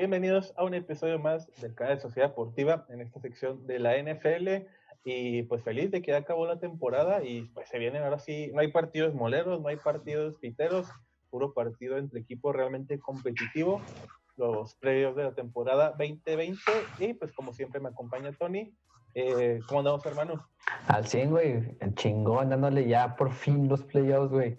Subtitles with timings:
[0.00, 3.98] Bienvenidos a un episodio más del canal de Sociedad Deportiva en esta sección de la
[3.98, 4.66] NFL.
[5.04, 8.62] Y pues feliz de que acabó la temporada y pues se vienen ahora sí, no
[8.62, 10.88] hay partidos moleros, no hay partidos piteros,
[11.28, 13.82] puro partido entre equipos realmente competitivo,
[14.38, 16.58] los previos de la temporada 2020
[16.98, 18.72] y pues como siempre me acompaña Tony.
[19.12, 20.48] Eh, ¿Cómo andamos hermano?
[20.86, 24.56] Al 100, güey, chingón, dándole ya por fin los playoffs, güey.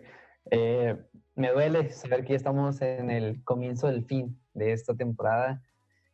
[0.52, 0.95] Eh,
[1.34, 5.62] me duele saber que ya estamos en el comienzo del fin de esta temporada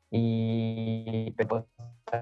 [0.10, 1.66] y pues,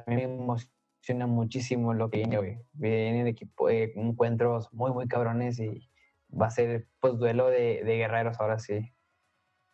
[0.07, 2.57] me emociona muchísimo lo que viene, güey.
[2.73, 5.89] Vienen equipo, eh, encuentros muy, muy cabrones y
[6.29, 8.91] va a ser pues duelo de, guerreros ahora sí.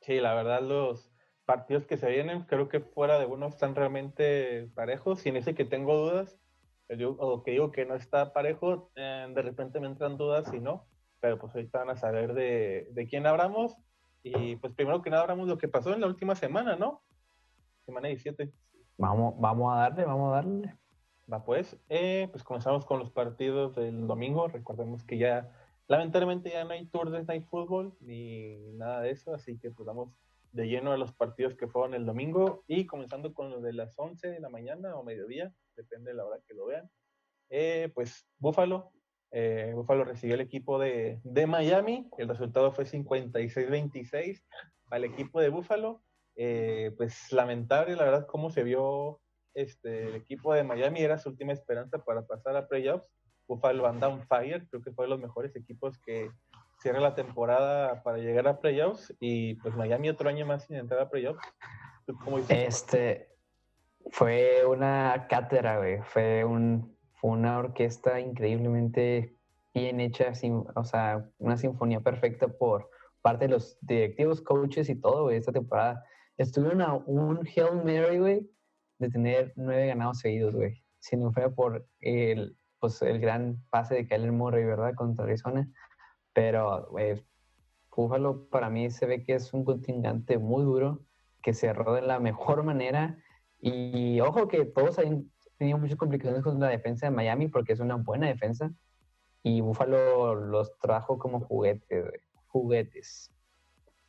[0.02, 1.12] Sí, la verdad los
[1.46, 5.56] partidos que se vienen creo que fuera de uno están realmente parejos y en ese
[5.56, 6.38] que tengo dudas
[7.20, 10.88] o que digo que no está parejo, eh, de repente me entran dudas y no,
[11.22, 13.78] pero pues ahorita van a saber de, de quién hablamos
[14.24, 17.02] y pues primero que nada hablamos lo que pasó en la última semana, ¿no?
[17.86, 18.52] Semana 17.
[18.98, 20.76] Vamos, vamos a darle, vamos a darle.
[21.32, 25.52] Va pues, eh, pues comenzamos con los partidos del domingo, recordemos que ya
[25.92, 29.86] Lamentablemente ya no hay Tour de Night Football ni nada de eso, así que pues
[29.86, 30.16] vamos
[30.54, 34.00] de lleno a los partidos que fueron el domingo y comenzando con los de las
[34.00, 36.90] 11 de la mañana o mediodía, depende de la hora que lo vean.
[37.50, 38.94] Eh, pues Buffalo,
[39.32, 44.44] eh, Buffalo recibió el equipo de, de Miami, el resultado fue 56-26
[44.90, 46.04] al equipo de Buffalo.
[46.38, 49.20] Eh, pues lamentable, la verdad, cómo se vio
[49.54, 53.10] este, el equipo de Miami, era su última esperanza para pasar a playoffs
[53.52, 56.32] Buffalo anda on fire, creo que fue de los mejores equipos que
[56.80, 61.02] cierra la temporada para llegar a playoffs y pues Miami otro año más sin entrar
[61.02, 61.44] a playoffs.
[62.48, 63.30] Este
[64.10, 66.02] fue una cátedra, güey.
[66.02, 69.36] Fue, un, una orquesta increíblemente
[69.74, 70.34] bien hecha,
[70.76, 72.90] o sea, una sinfonía perfecta por
[73.22, 76.04] parte de los directivos, coaches y todo, güey, esta temporada.
[76.38, 78.50] Estuvieron a un Hail Mary, güey,
[79.00, 80.84] de tener nueve ganados seguidos, güey.
[81.00, 84.94] Si no fuera por el, pues el gran pase de Kyler Murray, ¿verdad?
[84.96, 85.70] Contra Arizona.
[86.34, 87.24] Pero, pues,
[87.96, 91.02] Buffalo para mí se ve que es un contingente muy duro,
[91.44, 93.18] que cerró de la mejor manera.
[93.60, 94.98] Y ojo que todos
[95.62, 98.74] tenido muchas complicaciones con la defensa de Miami porque es una buena defensa.
[99.44, 102.04] Y Buffalo los trajo como juguetes,
[102.48, 103.32] juguetes.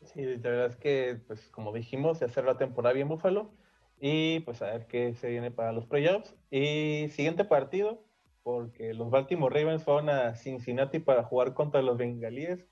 [0.00, 3.52] Sí, la verdad es que, pues como dijimos, se cerró la temporada bien Buffalo.
[4.00, 6.34] Y pues a ver qué se viene para los playoffs.
[6.50, 8.02] Y siguiente partido,
[8.42, 12.66] porque los Baltimore Ravens fueron a Cincinnati para jugar contra los Bengalíes.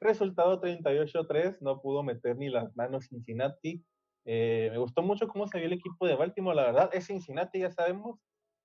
[0.00, 3.84] Resultado 38-3, no pudo meter ni las manos Cincinnati.
[4.24, 7.60] Eh, me gustó mucho cómo se vio el equipo de Baltimore, la verdad, es Cincinnati,
[7.60, 8.18] ya sabemos,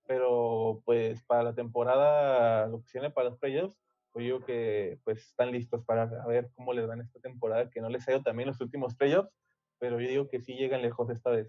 [0.08, 3.78] pero pues para la temporada, lo que para los playoffs,
[4.12, 7.90] pues yo que pues están listos para ver cómo les van esta temporada, que no
[7.90, 9.30] les ha ido también los últimos playoffs,
[9.80, 11.48] pero yo digo que sí llegan lejos esta vez.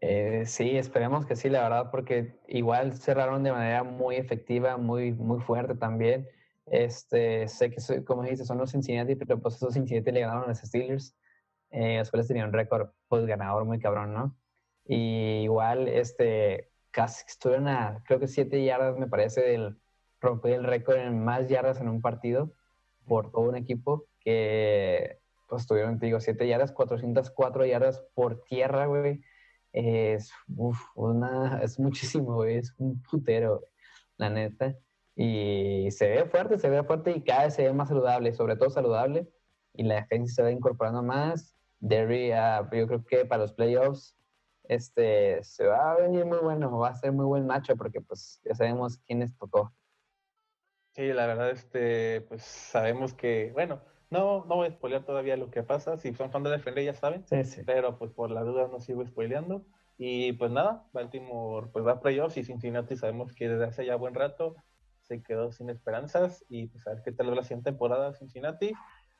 [0.00, 5.12] Eh, sí, esperemos que sí, la verdad, porque igual cerraron de manera muy efectiva, muy,
[5.12, 6.28] muy fuerte también.
[6.66, 10.48] Este, sé que, como dijiste, son los Cincinnati, pero pues esos Cincinnati le ganaron a
[10.48, 11.16] los Steelers,
[11.70, 14.38] eh, los cuales tenían un récord pues ganador muy cabrón, ¿no?
[14.86, 19.78] Y igual, este, casi estuvieron a, creo que siete yardas, me parece, del
[20.22, 22.54] romper el récord en más yardas en un partido
[23.06, 28.86] por todo un equipo que, pues, tuvieron, te digo, siete yardas, 404 yardas por tierra,
[28.86, 29.20] güey
[29.72, 30.32] es,
[30.94, 33.62] una, es muchísimo, es un putero,
[34.16, 34.76] la neta.
[35.16, 38.56] Y se ve fuerte, se ve fuerte y cada vez se ve más saludable, sobre
[38.56, 39.28] todo saludable.
[39.74, 41.54] Y la defensa se va incorporando más.
[41.80, 44.16] Derry, uh, yo creo que para los playoffs
[44.64, 48.40] este, se va a venir muy bueno, va a ser muy buen macho porque pues
[48.44, 49.74] ya sabemos quiénes tocó.
[50.92, 53.80] Sí, la verdad, este, pues sabemos que, bueno,
[54.10, 55.96] no, no voy a spoilear todavía lo que pasa.
[55.96, 57.24] Si son fan de NFL ya saben.
[57.26, 57.62] Sí, sí.
[57.64, 59.64] Pero pues por la duda no sigo spoileando.
[59.96, 63.96] Y pues nada, Baltimore pues va a playoffs y Cincinnati sabemos que desde hace ya
[63.96, 64.56] buen rato
[65.02, 66.44] se quedó sin esperanzas.
[66.48, 68.72] Y pues a ver qué tal va la siguiente temporada Cincinnati.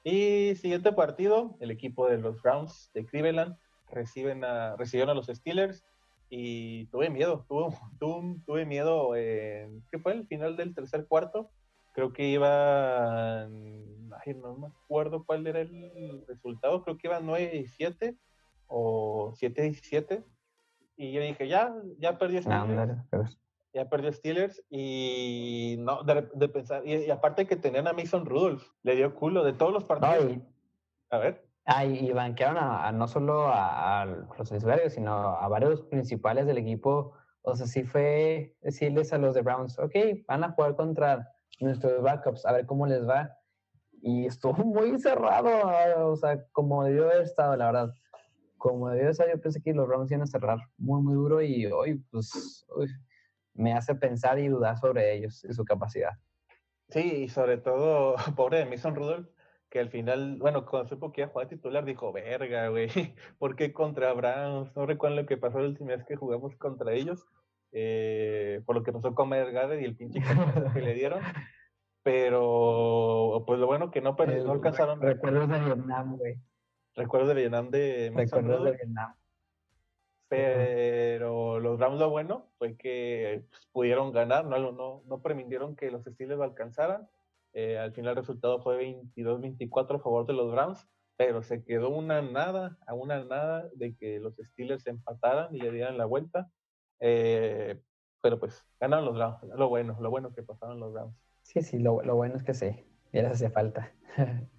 [0.03, 3.57] Y siguiente partido, el equipo de los Browns de Cleveland
[3.91, 5.85] reciben a, recibieron a los Steelers
[6.31, 10.13] y tuve miedo, tuve, tuve, tuve miedo en, ¿qué fue?
[10.13, 11.51] El final del tercer cuarto
[11.93, 13.53] creo que iban,
[14.25, 18.17] ay, no me acuerdo cuál era el resultado, creo que iban 9 y 7
[18.69, 20.25] o 7 y 7.
[20.97, 23.39] Y yo dije, ya, ya perdió Steelers.
[23.73, 28.97] Ya perdió Steelers y no, de, pensar, y, aparte que tenían a Mason Rudolph, le
[28.97, 30.39] dio culo de todos los partidos.
[31.11, 31.51] a ver.
[31.67, 37.13] Ah, y banquearon a, no solo a, los Isbergos, sino a varios principales del equipo.
[37.43, 39.95] O sea, sí fue decirles a los de Browns, ok,
[40.27, 41.31] van a jugar contra
[41.61, 43.37] nuestros backups, a ver cómo les va.
[44.03, 47.95] Y estuvo muy cerrado, o sea, como debió haber estado, la verdad.
[48.57, 51.67] como debió ser, yo pensé que los Rams iban a cerrar muy, muy duro y
[51.67, 52.67] hoy, pues,
[53.55, 56.13] me hace pensar y dudar sobre ellos y su capacidad.
[56.89, 59.29] Sí, y sobre todo, pobre de Mason Rudolph,
[59.69, 62.89] que al final, bueno, cuando supo que iba a jugar titular, dijo, verga, güey,
[63.39, 64.75] ¿por qué contra Browns?
[64.77, 67.27] No recuerdo lo que pasó la última vez que jugamos contra ellos,
[67.73, 70.21] eh, por lo que pasó con Mergade y el pinche
[70.75, 71.21] que le dieron.
[72.03, 75.01] Pero, pues lo bueno que no, no alcanzaron.
[75.01, 76.41] Recuerdos de Vietnam, güey.
[76.95, 79.15] Recuerdos de Vietnam de Recuerdos de Vietnam.
[80.31, 85.91] Pero los Browns lo bueno fue que pues, pudieron ganar, no, no, no permitieron que
[85.91, 87.09] los Steelers lo alcanzaran
[87.53, 90.87] eh, al final el resultado fue 22-24 a favor de los Browns,
[91.17, 95.73] pero se quedó una nada, a una nada de que los Steelers empataran y le
[95.73, 96.51] dieran la vuelta.
[97.01, 97.81] Eh,
[98.23, 101.17] pero pues ganaron los Browns, lo bueno, lo bueno que pasaron los Browns.
[101.43, 103.93] Sí, sí, lo, lo bueno es que sí, ya les hacía falta.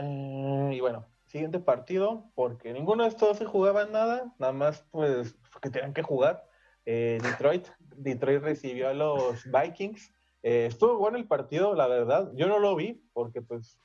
[0.00, 5.36] Eh, y bueno, siguiente partido, porque ninguno de estos se jugaba nada, nada más pues
[5.62, 6.44] que tenían que jugar.
[6.84, 10.10] Detroit, Detroit recibió a los Vikings
[10.42, 12.30] eh, estuvo bueno el partido, la verdad.
[12.34, 13.80] Yo no lo vi porque, pues,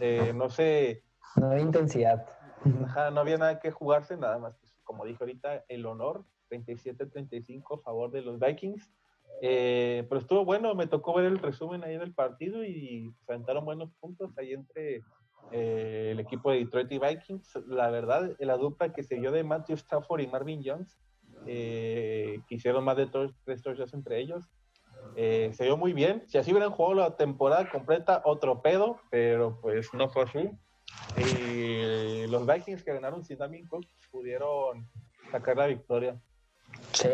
[0.00, 1.04] eh, no sé.
[1.36, 2.26] No había intensidad.
[2.64, 7.82] no había nada que jugarse, nada más, pues, como dije ahorita, el honor, 37-35 a
[7.82, 8.90] favor de los Vikings.
[9.42, 13.92] Eh, pero estuvo bueno, me tocó ver el resumen ahí del partido y presentaron buenos
[14.00, 15.04] puntos ahí entre
[15.50, 17.58] el equipo de Detroit y Vikings.
[17.66, 20.98] La verdad, la dupla que se dio de Matthew Stafford y Marvin Jones,
[21.44, 23.06] que hicieron más de
[23.44, 24.48] tres touchdowns entre ellos,
[25.16, 26.22] eh, se vio muy bien.
[26.26, 30.50] Si así hubieran jugado la temporada completa, otro pedo, pero pues no fue así.
[31.16, 34.88] Y los Vikings que ganaron sin Damien Cook pudieron
[35.30, 36.20] sacar la victoria.
[36.92, 37.08] Sí,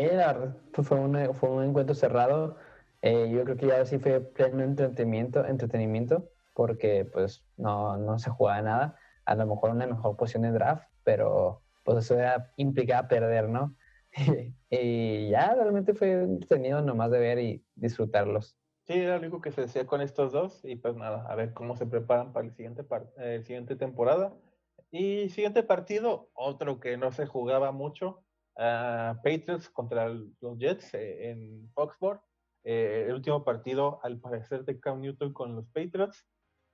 [0.73, 2.57] pues, fue un, fue un encuentro cerrado.
[3.01, 8.31] Eh, yo creo que ya sí fue pleno entretenimiento, entretenimiento porque pues no, no se
[8.31, 8.99] jugaba nada.
[9.25, 12.15] A lo mejor una mejor posición de draft, pero pues eso
[12.57, 13.75] implicaba perder, ¿no?
[14.69, 18.57] y ya realmente fue entretenido nomás de ver y disfrutarlos.
[18.87, 21.53] Sí, era lo único que se decía con estos dos y pues nada, a ver
[21.53, 22.85] cómo se preparan para el siguiente,
[23.17, 24.33] eh, siguiente temporada.
[24.91, 28.23] Y siguiente partido, otro que no se jugaba mucho,
[28.57, 32.21] uh, Patriots contra los Jets eh, en Foxborough.
[32.63, 36.25] Eh, el último partido, al parecer, de Cam Newton con los Patriots.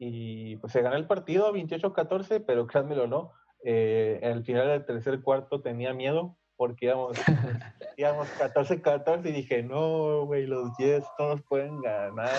[0.04, 3.34] Y pues se ganó el partido 28-14, pero créanmelo no,
[3.64, 7.18] al final del tercer cuarto tenía miedo porque íbamos,
[7.98, 12.30] íbamos 14-14 y dije, no, güey, los Jets todos pueden ganar.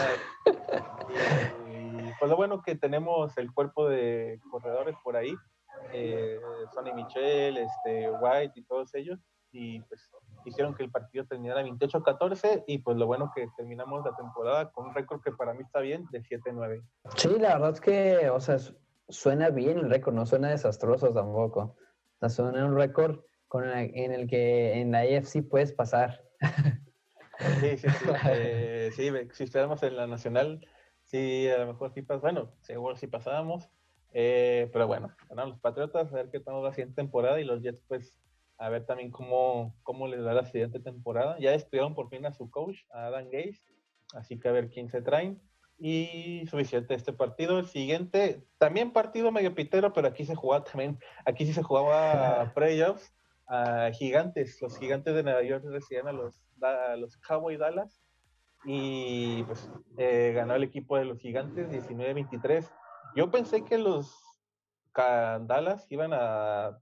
[1.70, 5.34] Y, pues lo bueno que tenemos el cuerpo de corredores por ahí,
[5.92, 6.38] eh,
[6.72, 9.18] Sonny Michel, este, White y todos ellos,
[9.52, 10.10] y pues
[10.44, 14.88] hicieron que el partido terminara 28-14 y pues lo bueno que terminamos la temporada con
[14.88, 16.82] un récord que para mí está bien de 7-9.
[17.16, 18.56] Sí, la verdad es que, o sea,
[19.08, 21.60] suena bien el récord, no suena desastroso tampoco.
[21.60, 23.20] O sea, suena un récord
[23.54, 26.22] en el que en la AFC puedes pasar.
[27.60, 28.06] Sí, sí, sí.
[28.30, 30.66] Eh, sí, si estuviéramos en la nacional,
[31.04, 32.22] sí, a lo mejor sí pasamos.
[32.22, 33.68] Bueno, seguro sí pasábamos.
[34.14, 37.62] Eh, pero bueno, ganaron los Patriotas, a ver qué tal la siguiente temporada y los
[37.62, 38.20] Jets, pues,
[38.62, 41.36] a ver también cómo, cómo les da la siguiente temporada.
[41.40, 43.60] Ya despidieron por fin a su coach, a Adam Gaze,
[44.14, 45.42] así que a ver quién se traen.
[45.78, 47.58] Y suficiente este partido.
[47.58, 52.52] El siguiente, también partido medio pitero, pero aquí se jugaba también, aquí sí se jugaba
[52.54, 53.12] playoffs
[53.48, 54.62] a Gigantes.
[54.62, 58.00] Los Gigantes de Nueva York recibían a los, a los Cowboy Dallas
[58.64, 62.70] y pues eh, ganó el equipo de los Gigantes 19-23.
[63.16, 64.16] Yo pensé que los
[64.94, 66.78] Dallas iban a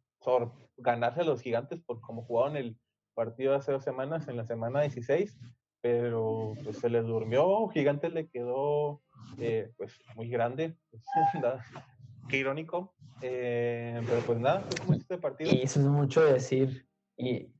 [0.80, 2.78] ganarse a los Gigantes por como jugaron el
[3.14, 5.38] partido hace dos semanas, en la semana 16,
[5.80, 7.68] pero pues se les durmió.
[7.68, 9.02] Gigantes le quedó
[9.38, 10.76] eh, pues muy grande.
[12.28, 12.94] qué irónico.
[13.22, 15.50] Eh, pero pues nada, ¿cómo es este partido?
[15.52, 16.86] Y eso es mucho decir.
[17.16, 17.52] Y,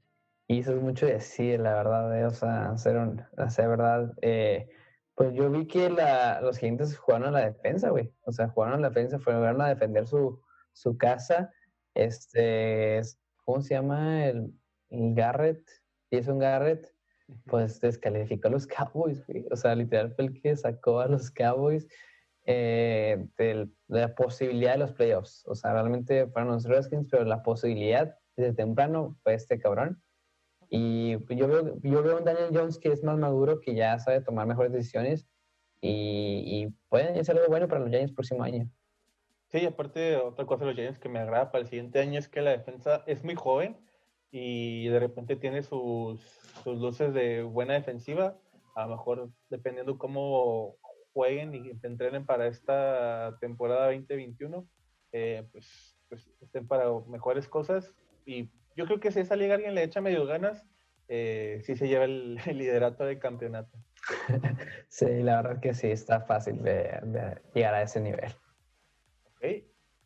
[0.46, 2.18] y eso es mucho decir, la verdad.
[2.18, 4.12] Eh, o sea, hacer, un, hacer verdad.
[4.22, 4.68] Eh,
[5.14, 8.12] pues yo vi que la, los gigantes jugaron a la defensa, güey.
[8.22, 10.40] O sea, jugaron a la defensa, fueron a defender su,
[10.72, 11.52] su casa.
[11.94, 13.00] Este,
[13.44, 14.26] ¿cómo se llama?
[14.26, 14.52] El,
[14.90, 15.68] el Garrett,
[16.10, 16.92] Jason Garrett,
[17.46, 19.46] pues descalificó a los Cowboys, güey.
[19.50, 21.86] O sea, literal fue el que sacó a los Cowboys
[22.46, 25.44] eh, de, la posibilidad de los playoffs.
[25.46, 30.02] O sea, realmente para los Redskins, pero la posibilidad desde temprano fue este cabrón.
[30.68, 34.20] Y yo veo, yo veo un Daniel Jones que es más maduro, que ya sabe
[34.20, 35.26] tomar mejores decisiones
[35.80, 38.70] y, y pueden ser algo bueno para los Giants próximo año.
[39.50, 42.28] Sí, aparte, otra cosa de los Giants que me agrada para el siguiente año es
[42.28, 43.76] que la defensa es muy joven
[44.30, 46.20] y de repente tiene sus,
[46.62, 48.36] sus luces de buena defensiva.
[48.76, 50.76] A lo mejor, dependiendo cómo
[51.12, 54.66] jueguen y entrenen para esta temporada 2021,
[55.12, 57.94] eh, pues, pues, estén para mejores cosas.
[58.24, 60.64] y yo creo que si esa liga alguien le echa medio ganas,
[61.08, 63.76] eh, sí se lleva el, liderato del campeonato.
[64.88, 68.32] sí, la verdad que sí, está fácil de, llegar a ese nivel.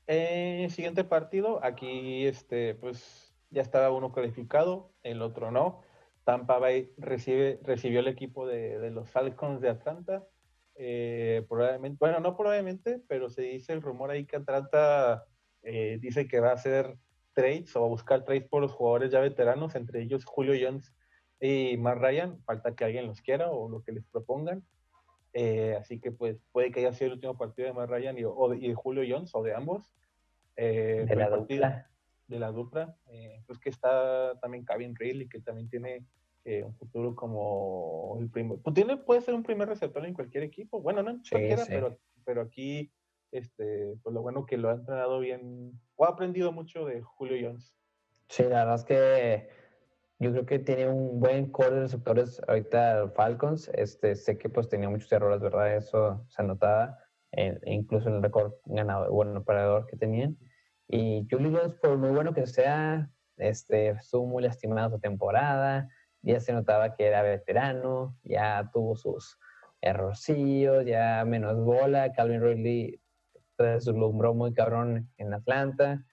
[0.07, 5.83] Eh, siguiente partido, aquí este, pues ya estaba uno calificado, el otro no.
[6.25, 10.27] Tampa Bay recibe, recibió el equipo de, los Falcons de Atlanta.
[10.75, 15.25] Eh, probablemente, bueno, no probablemente, pero se dice el rumor ahí que Atlanta
[15.63, 16.97] eh, dice que va a hacer
[17.33, 20.95] trades o a buscar trades por los jugadores ya veteranos, entre ellos Julio Jones
[21.41, 22.43] y Mar Ryan.
[22.45, 24.65] Falta que alguien los quiera o lo que les propongan.
[25.35, 28.25] Eh, así que pues puede que haya sido el último partido de Mar Ryan y,
[28.25, 29.93] o de, Julio Jones o de ambos.
[30.57, 31.91] de la dupla.
[32.27, 32.97] De la dupla.
[33.47, 36.07] pues que está también Kevin Riley, que también tiene
[36.45, 38.59] eh, un futuro como el primer.
[38.59, 40.81] Pues tiene, puede ser un primer receptor en cualquier equipo.
[40.81, 42.93] Bueno, no en cualquiera, Pero, pero aquí
[43.33, 47.37] este, pues lo bueno que lo ha entrenado bien, o ha aprendido mucho de Julio
[47.41, 47.75] Jones.
[48.29, 49.49] Sí, la verdad es que
[50.19, 53.71] yo creo que tiene un buen core de receptores ahorita Falcons.
[53.75, 55.77] Este, sé que pues tenía muchos errores, ¿verdad?
[55.77, 56.99] Eso se notaba,
[57.33, 60.39] eh, incluso en el récord ganado, bueno, parador que tenían.
[60.89, 65.89] Y Julio Jones, por muy bueno que sea, este, estuvo muy lastimado su temporada.
[66.23, 69.39] Ya se notaba que era veterano, ya tuvo sus
[69.81, 72.13] errorcillos, ya menos bola.
[72.13, 73.01] Calvin Ridley
[73.59, 76.05] deslumbró muy cabrón en Atlanta.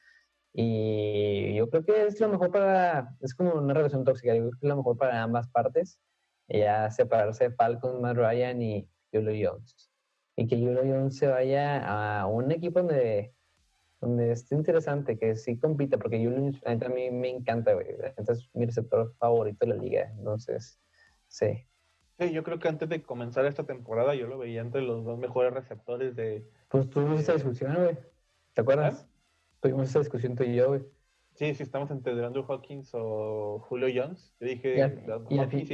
[0.54, 4.52] Y yo creo que es lo mejor para, es como una relación tóxica, yo creo
[4.52, 6.00] que es lo mejor para ambas partes,
[6.48, 9.90] ya separarse de Falcons, Matt Ryan y Julio Jones.
[10.36, 13.34] Y que Julio Jones se vaya a un equipo donde,
[14.02, 17.88] donde esté interesante, que sí compita, porque Julio Jones a mí me encanta, güey.
[18.18, 20.82] Es mi receptor favorito de la liga, entonces,
[21.28, 21.66] sí.
[22.20, 25.18] Sí, yo creo que antes de comenzar esta temporada yo lo veía entre los dos
[25.18, 27.98] mejores receptores de, pues tuvimos esa discusión, güey.
[28.54, 29.08] ¿Te acuerdas?
[29.62, 30.82] Tuvimos esa discusión tú y yo, güey.
[31.36, 34.34] Sí, sí, estamos entre Andrew Hawkins o Julio Jones.
[34.38, 35.68] Te dije, y al, y al fin,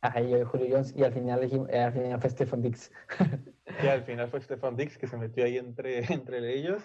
[0.00, 2.92] ajá, yo Julio Jones, y al final, eh, al final fue Stefan Dix.
[3.80, 6.82] sí, al final fue Stefan Dix que se metió ahí entre, entre ellos.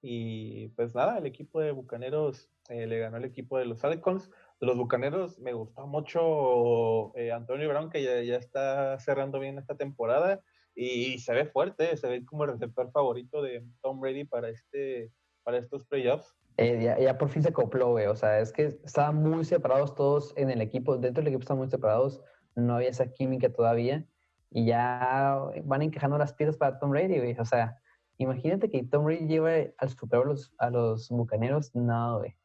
[0.00, 4.30] Y pues nada, el equipo de Bucaneros eh, le ganó el equipo de los Falcons.
[4.60, 9.58] De los Bucaneros me gustó mucho eh, Antonio Brown, que ya, ya está cerrando bien
[9.58, 10.40] esta temporada
[10.74, 15.10] y se ve fuerte, se ve como el receptor favorito de Tom Brady para, este,
[15.48, 16.36] para estos playoffs.
[16.58, 18.04] Eh, ya, por fin se acopló, güey.
[18.04, 20.98] O sea, es que estaban muy separados todos en el equipo.
[20.98, 22.20] Dentro del equipo estaban muy separados.
[22.54, 24.04] No había esa química todavía.
[24.50, 27.34] Y ya van encajando las piezas para Tom Brady, güey.
[27.38, 27.78] O sea,
[28.18, 31.74] imagínate que Tom Brady lleve al Super Bowl a los bucaneros.
[31.74, 32.36] No, güey.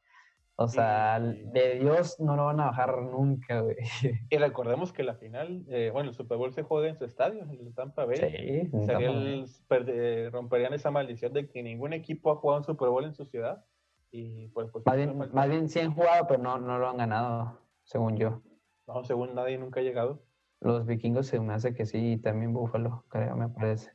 [0.55, 3.75] O sea, de Dios no lo van a bajar nunca, güey.
[4.29, 7.41] Y recordemos que la final, eh, bueno, el Super Bowl se juega en su estadio,
[7.41, 8.17] en el Tampa Bay.
[8.17, 13.15] Sí, el, romperían esa maldición de que ningún equipo ha jugado un Super Bowl en
[13.15, 13.65] su ciudad.
[14.11, 16.97] Y pues, pues más, bien, más bien sí han jugado, pero no, no lo han
[16.97, 18.43] ganado, según yo.
[18.85, 20.21] No, según nadie nunca ha llegado.
[20.59, 23.91] Los vikingos se me hace que sí, y también Búfalo, creo, me parece.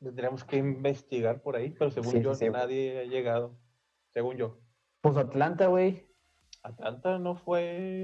[0.00, 3.54] Tendríamos que investigar por ahí, pero según yo nadie ha llegado,
[4.08, 4.58] según yo.
[5.00, 6.06] Pues Atlanta, güey.
[6.62, 8.02] Atlanta no fue.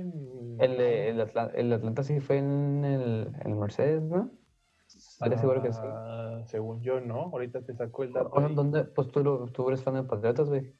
[0.58, 4.30] El, el, Atlanta, sí fue en el, el Mercedes, ¿no?
[5.24, 5.80] ¿Eres seguro que sí?
[5.82, 7.24] Ah, según yo, no.
[7.32, 8.40] Ahorita te saco el dato.
[8.48, 8.84] ¿Dónde?
[8.84, 10.74] Pues tú, tú eres fan de Patriotas, güey.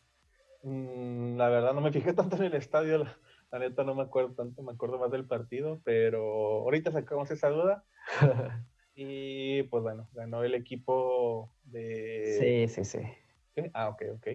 [0.62, 3.04] Mm, la verdad, no me fijé tanto en el estadio.
[3.50, 4.62] La, neta, no me acuerdo tanto.
[4.62, 5.80] Me acuerdo más del partido.
[5.84, 7.84] Pero ahorita sacamos esa duda.
[8.94, 12.68] y pues bueno, ganó el equipo de.
[12.68, 13.62] Sí, sí, sí.
[13.74, 14.28] Ah, ok, ok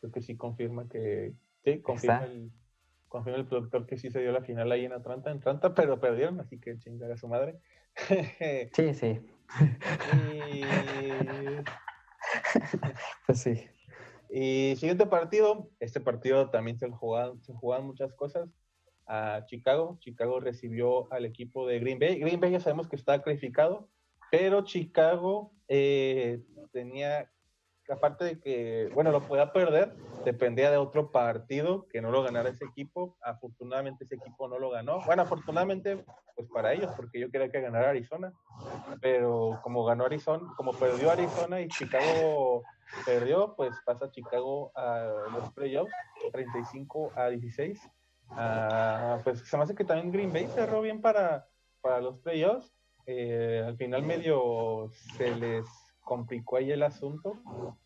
[0.00, 2.50] creo que sí confirma que, sí, confirma el,
[3.08, 6.00] confirma el productor que sí se dio la final ahí en Atlanta, en Atlanta, pero
[6.00, 7.58] perdieron, así que chingar a su madre.
[8.74, 9.20] sí, sí.
[10.42, 10.62] Y...
[13.26, 13.68] pues sí.
[14.30, 18.48] Y siguiente partido, este partido también se jugaban, se jugaban muchas cosas
[19.06, 19.98] a Chicago.
[20.00, 22.20] Chicago recibió al equipo de Green Bay.
[22.20, 23.88] Green Bay ya sabemos que está calificado,
[24.30, 26.40] pero Chicago eh,
[26.72, 27.28] tenía
[27.92, 29.94] aparte de que, bueno, lo podía perder,
[30.24, 33.16] dependía de otro partido que no lo ganara ese equipo.
[33.22, 35.00] Afortunadamente ese equipo no lo ganó.
[35.04, 36.04] Bueno, afortunadamente,
[36.36, 38.32] pues para ellos, porque yo quería que ganara Arizona.
[39.00, 42.62] Pero como ganó Arizona, como perdió Arizona y Chicago
[43.04, 45.92] perdió, pues pasa Chicago a los playoffs,
[46.32, 47.80] 35 a 16.
[48.30, 51.48] Ah, pues se me hace que también Green Bay cerró bien para,
[51.80, 52.72] para los playoffs.
[53.06, 55.66] Eh, al final medio se les
[56.10, 57.38] complicó ahí el asunto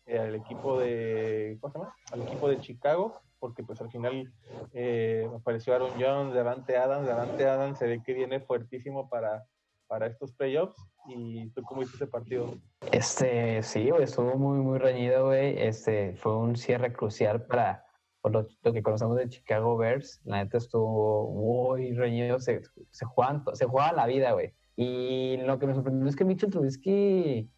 [0.07, 1.95] al equipo de ¿cómo se llama?
[2.11, 4.33] al equipo de Chicago porque pues al final
[4.73, 9.45] eh, apareció Aaron Jones, Davante Adams, Davante Adams se ve que viene fuertísimo para,
[9.85, 10.75] para estos playoffs
[11.07, 12.55] y tú cómo viste ese partido
[12.91, 17.85] este sí güey estuvo muy muy reñido güey este fue un cierre crucial para
[18.21, 23.43] por lo, que conocemos de Chicago Bears, la neta estuvo muy reñido, se, se, jugaban,
[23.53, 24.51] se jugaba la vida, güey.
[24.75, 27.51] Y lo que me sorprendió es que Mitchell Trubisky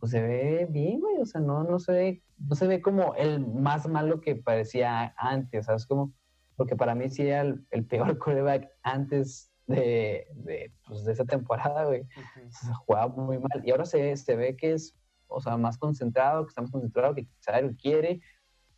[0.00, 3.14] pues se ve bien, güey, o sea, no, no se ve, no se ve como
[3.16, 5.86] el más malo que parecía antes, ¿sabes?
[5.86, 6.14] Como,
[6.56, 11.84] porque para mí sí era el, peor quarterback antes de, de, pues, de esa temporada,
[11.84, 12.06] güey.
[12.48, 13.62] Se jugaba muy mal.
[13.62, 14.96] Y ahora se, se ve que es,
[15.28, 18.20] o sea, más concentrado, que está más concentrado, que sabe lo que quiere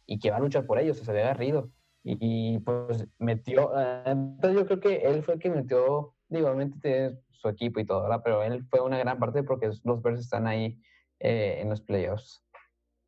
[0.07, 1.71] y que va a luchar por ellos, o sea, se ve agarrido.
[2.03, 6.79] Y, pues metió, eh, entonces yo creo que él fue el que metió, digo, obviamente
[6.81, 8.23] tiene su equipo y todo, ¿verdad?
[8.25, 10.83] Pero él fue una gran parte porque los Bears están ahí
[11.25, 12.45] eh, en los playoffs.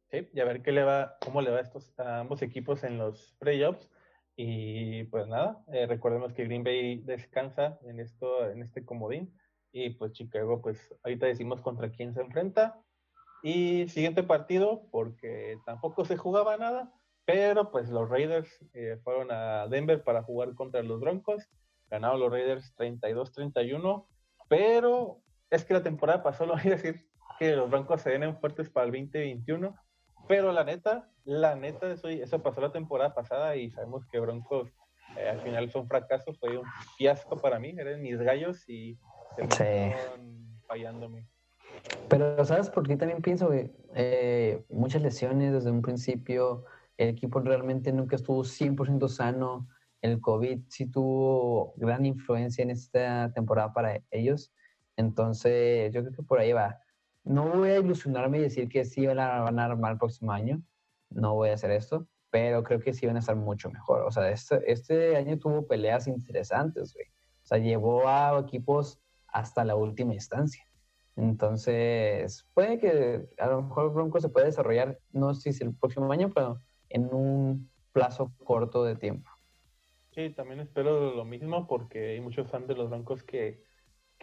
[0.09, 2.85] Sí, y a ver qué le va, cómo le va a, estos, a ambos equipos
[2.85, 3.91] en los playoffs.
[4.37, 9.37] Y pues nada, eh, recordemos que Green Bay descansa en, esto, en este comodín.
[9.73, 12.81] Y pues Chicago, pues ahorita decimos contra quién se enfrenta.
[13.43, 16.93] Y siguiente partido, porque tampoco se jugaba nada,
[17.25, 21.51] pero pues los Raiders eh, fueron a Denver para jugar contra los Broncos.
[21.91, 24.07] Ganaron los Raiders 32-31,
[24.49, 28.37] pero es que la temporada pasó, lo voy a decir, que los Broncos se vienen
[28.37, 29.75] fuertes para el 2021.
[30.27, 34.71] Pero la neta, la neta, eso, eso pasó la temporada pasada y sabemos que Broncos
[35.17, 38.99] eh, al final fue un fracaso, fue un fiasco para mí, eran mis gallos y
[39.51, 39.95] se
[40.67, 41.29] fallándome.
[42.09, 46.65] Pero, ¿sabes por qué también pienso que eh, muchas lesiones desde un principio,
[46.97, 49.69] el equipo realmente nunca estuvo 100% sano,
[50.01, 54.53] el COVID sí tuvo gran influencia en esta temporada para ellos,
[54.97, 56.81] entonces yo creo que por ahí va
[57.25, 60.33] no voy a ilusionarme y decir que sí van a, van a armar el próximo
[60.33, 60.63] año.
[61.11, 64.03] No voy a hacer esto, pero creo que sí van a estar mucho mejor.
[64.03, 67.07] O sea, este, este año tuvo peleas interesantes, güey.
[67.43, 70.67] O sea, llevó a equipos hasta la última instancia.
[71.17, 76.11] Entonces, puede que a lo mejor Bronco se puede desarrollar, no sé si el próximo
[76.11, 79.31] año, pero en un plazo corto de tiempo.
[80.11, 83.63] Sí, también espero lo mismo porque hay muchos fans de los Broncos que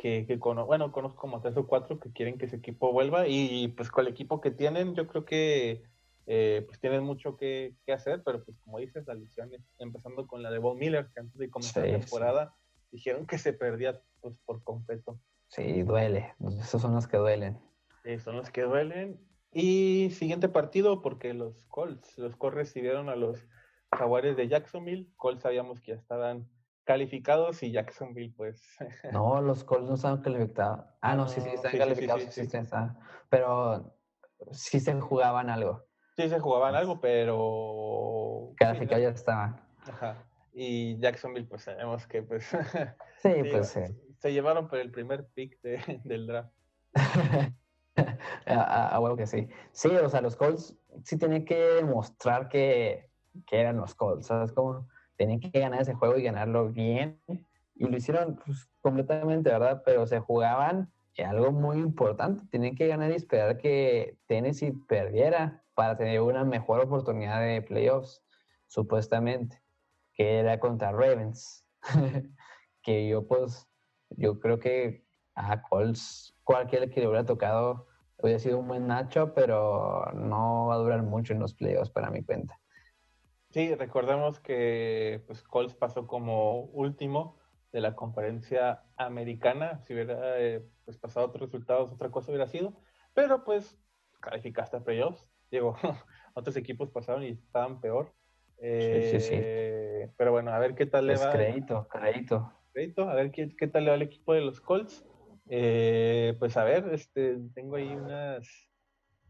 [0.01, 3.67] que, que bueno, conozco como tres o cuatro que quieren que ese equipo vuelva y
[3.67, 5.83] pues con el equipo que tienen, yo creo que
[6.25, 10.49] eh, pues tienen mucho que, hacer, pero pues como dices, la lesión, empezando con la
[10.49, 12.55] de Bob Miller, que antes de comenzar la temporada
[12.89, 15.19] dijeron que se perdía pues por completo.
[15.49, 17.59] Sí, duele, esos son los que duelen.
[18.03, 19.19] Sí, son los que duelen.
[19.51, 23.45] Y siguiente partido, porque los Colts, los Colts recibieron a los
[23.91, 25.11] Jaguares de Jacksonville.
[25.15, 26.49] Colts sabíamos que ya estaban
[26.83, 28.61] calificados y Jacksonville, pues.
[29.11, 30.85] No, los Colts no están calificados.
[31.01, 32.57] Ah, no, sí, sí, están calificados, sí, sí,
[33.29, 33.95] Pero
[34.51, 35.85] sí se jugaban algo.
[36.15, 38.53] Sí, se jugaban algo, pero.
[38.57, 39.61] Calificados ya estaban.
[39.87, 40.25] Ajá.
[40.53, 42.45] Y Jacksonville, pues sabemos que, pues.
[43.21, 43.81] sí, pues sí.
[44.19, 45.59] Se llevaron por el primer pick
[46.03, 46.53] del draft.
[48.45, 49.47] a, huevo que sí.
[49.71, 53.09] Sí, o sea, los Colts sí tienen que demostrar que,
[53.47, 54.87] que eran los Colts, ¿sabes cómo?
[55.21, 57.21] Tenían que ganar ese juego y ganarlo bien.
[57.75, 59.83] Y lo hicieron pues, completamente, ¿verdad?
[59.85, 60.91] Pero se jugaban
[61.23, 62.43] algo muy importante.
[62.49, 68.23] Tenían que ganar y esperar que Tennessee perdiera para tener una mejor oportunidad de playoffs,
[68.65, 69.61] supuestamente,
[70.13, 71.67] que era contra Ravens.
[72.81, 73.69] que yo, pues,
[74.09, 75.05] yo creo que
[75.35, 77.85] a Colts, cualquiera que le hubiera tocado,
[78.17, 82.09] hubiera sido un buen Nacho, pero no va a durar mucho en los playoffs para
[82.09, 82.59] mi cuenta.
[83.51, 87.37] Sí, recordemos que pues Colts pasó como último
[87.71, 89.81] de la conferencia americana.
[89.83, 92.73] Si hubiera eh, pues, pasado otros resultados, otra cosa hubiera sido.
[93.13, 93.77] Pero pues
[94.21, 95.25] calificaste a playoffs.
[95.51, 95.75] Digo,
[96.33, 98.13] otros equipos pasaron y estaban peor.
[98.57, 99.33] sí, sí, sí.
[99.35, 101.31] Eh, pero bueno, a ver qué tal le va.
[101.31, 102.53] Crédito, crédito.
[102.71, 105.05] Crédito, a ver qué, qué tal le va al equipo de los Colts.
[105.49, 108.70] Eh, pues a ver, este, tengo ahí unas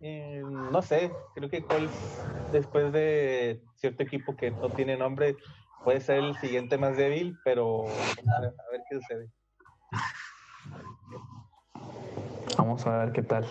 [0.02, 5.36] eh, no sé, creo que Colts, después de cierto equipo que no tiene nombre,
[5.84, 9.30] puede ser el siguiente más débil, pero a ver, qué sucede.
[12.58, 13.46] Vamos a ver qué tal.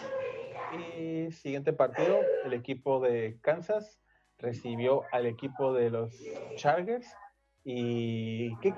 [0.99, 4.01] Y siguiente partido, el equipo de Kansas
[4.39, 6.13] recibió al equipo de los
[6.57, 7.07] Chargers.
[7.63, 8.75] Y qué,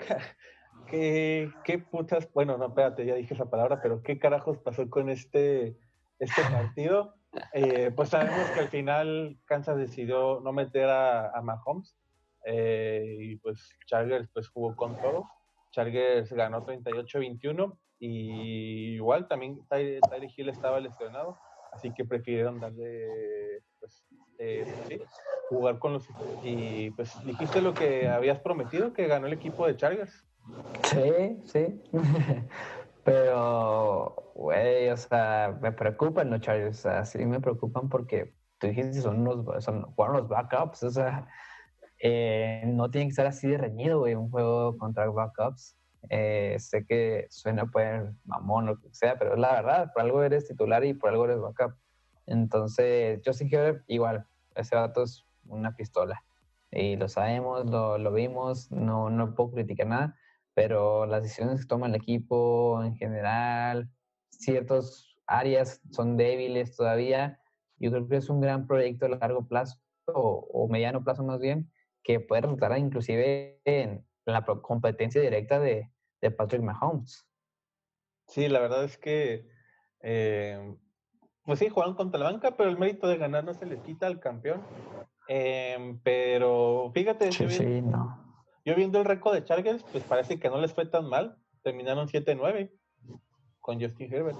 [0.88, 5.08] qué, qué putas, bueno, no, espérate, ya dije esa palabra, pero qué carajos pasó con
[5.08, 5.76] este,
[6.18, 7.14] este partido.
[7.52, 11.96] Eh, pues sabemos que al final Kansas decidió no meter a, Mahomes
[12.44, 15.28] eh, y pues Chargers pues jugó con todo.
[15.70, 20.00] Chargers ganó 38-21 y igual también Tyre
[20.36, 21.38] Hill estaba lesionado,
[21.72, 24.04] así que prefirieron darle pues,
[24.38, 25.00] eh, sí,
[25.48, 26.06] jugar con los
[26.42, 30.26] y pues dijiste lo que habías prometido que ganó el equipo de Chargers.
[30.84, 31.80] Sí, sí.
[33.04, 38.68] Pero, güey, o sea, me preocupan los Chargers, o sea, sí me preocupan porque tú
[38.68, 41.26] dijiste son unos, son, jugaron los backups, o sea,
[41.98, 45.76] eh, no tiene que estar así de reñido, güey, un juego contra backups.
[46.10, 50.02] Eh, sé que suena pues mamón o lo que sea, pero es la verdad, por
[50.02, 51.74] algo eres titular y por algo eres backup.
[52.26, 56.24] Entonces, Justin Herbert, igual, ese vato es una pistola.
[56.70, 60.16] Y lo sabemos, lo, lo vimos, no, no puedo criticar nada,
[60.54, 63.90] pero las decisiones que toma el equipo en general,
[64.30, 67.40] ciertas áreas son débiles todavía.
[67.78, 71.70] Yo creo que es un gran proyecto a largo plazo o, mediano plazo más bien,
[72.02, 77.26] que puede resultar inclusive en la competencia directa de, de Patrick Mahomes.
[78.28, 79.48] Sí, la verdad es que,
[80.00, 80.74] eh,
[81.44, 84.06] pues sí, jugaron contra la banca, pero el mérito de ganar no se les quita
[84.06, 84.62] al campeón.
[85.28, 87.30] Em, pero fíjate,
[88.64, 91.36] yo, viendo, el récord de Chargers, pues parece que no les fue tan mal.
[91.62, 92.70] Terminaron 7-9
[93.60, 94.38] con Justin Herbert.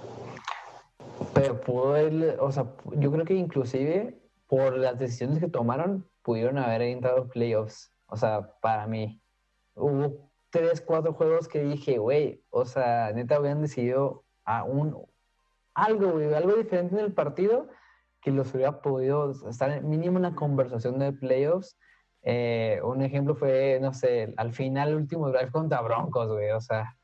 [1.33, 6.57] Pero pudo él, o sea, yo creo que inclusive por las decisiones que tomaron, pudieron
[6.57, 7.91] haber entrado playoffs.
[8.07, 9.21] O sea, para mí.
[9.75, 14.95] Hubo tres, cuatro juegos que dije, güey, o sea, neta habían decidido a un,
[15.73, 17.67] algo, güey, algo diferente en el partido
[18.21, 21.77] que los hubiera podido estar en mínimo una conversación de playoffs.
[22.23, 26.61] Eh, un ejemplo fue, no sé, al final, el último drive contra Broncos, güey, o
[26.61, 26.97] sea,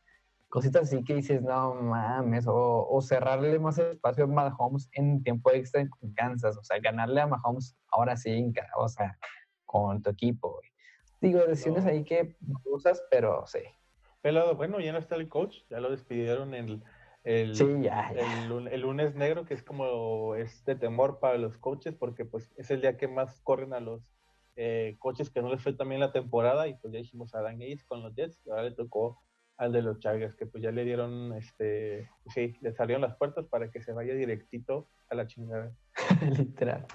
[0.48, 5.88] cositas así que dices, no mames, o, cerrarle más espacio a Mahomes en tiempo extra
[5.88, 9.18] con Kansas, o sea, ganarle a Mahomes ahora sí, o sea,
[9.66, 10.70] con tu equipo, güey.
[11.22, 13.60] Digo, decisiones ahí que usas, pero sí.
[14.22, 16.82] Pero bueno, ya no está el coach, ya lo despidieron el,
[17.24, 22.72] el, el, lunes negro, que es como este temor para los coaches, porque pues es
[22.72, 24.02] el día que más corren a los
[24.62, 27.62] eh, coaches que no les fue también la temporada, y pues ya dijimos a Dan
[27.62, 29.18] Ace con los Jets, y ahora le tocó
[29.56, 33.46] al de los Chargers, que pues ya le dieron, este, sí, le salieron las puertas
[33.46, 35.72] para que se vaya directito a la chingada.
[36.38, 36.86] Literal.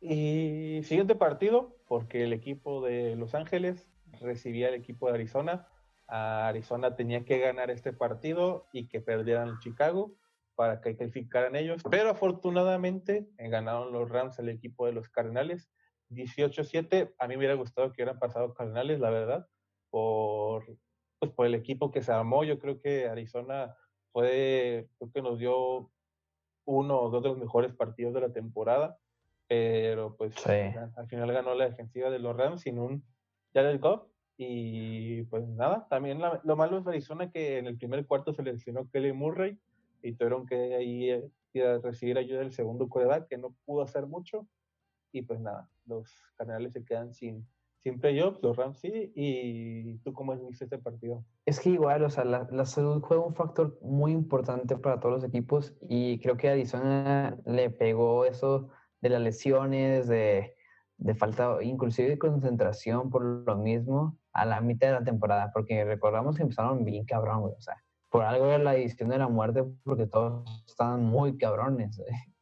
[0.00, 3.88] Y siguiente partido, porque el equipo de Los Ángeles
[4.20, 5.68] recibía el equipo de Arizona.
[6.08, 10.16] Arizona tenía que ganar este partido y que perdieran Chicago
[10.56, 15.70] para que calificaran ellos, pero afortunadamente eh, ganaron los Rams el equipo de los Cardenales
[16.14, 17.14] 18-7.
[17.18, 19.46] A mí me hubiera gustado que hubieran pasado Cardenales, la verdad,
[19.90, 20.78] por
[21.24, 22.44] pues, por el equipo que se armó.
[22.44, 23.74] Yo creo que Arizona
[24.12, 25.90] fue, creo que nos dio
[26.66, 28.98] uno o dos de los mejores partidos de la temporada,
[29.48, 33.04] pero pues al final ganó la defensiva de los Rams sin un
[33.54, 34.02] Jared Goff.
[34.36, 38.90] Y pues nada, también lo malo es Arizona que en el primer cuarto se lesionó
[38.90, 39.58] Kelly Murray
[40.02, 44.46] y tuvieron que ahí eh, recibir ayuda del segundo coreback que no pudo hacer mucho.
[45.14, 47.46] Y pues nada, los canales se quedan sin,
[47.84, 49.12] Siempre yo, los Rams sí.
[49.14, 51.22] ¿Y tú cómo viste este partido?
[51.44, 55.24] Es que igual, o sea, la, salud juega un factor muy importante para todos los
[55.24, 58.70] equipos y creo que Arizona le pegó eso
[59.02, 60.54] de las lesiones, de,
[60.96, 65.84] de falta inclusive de concentración por lo mismo a la mitad de la temporada, porque
[65.84, 67.76] recordamos que empezaron bien cabrón, o sea,
[68.08, 72.00] por algo era la edición de la muerte, porque todos estaban muy cabrones.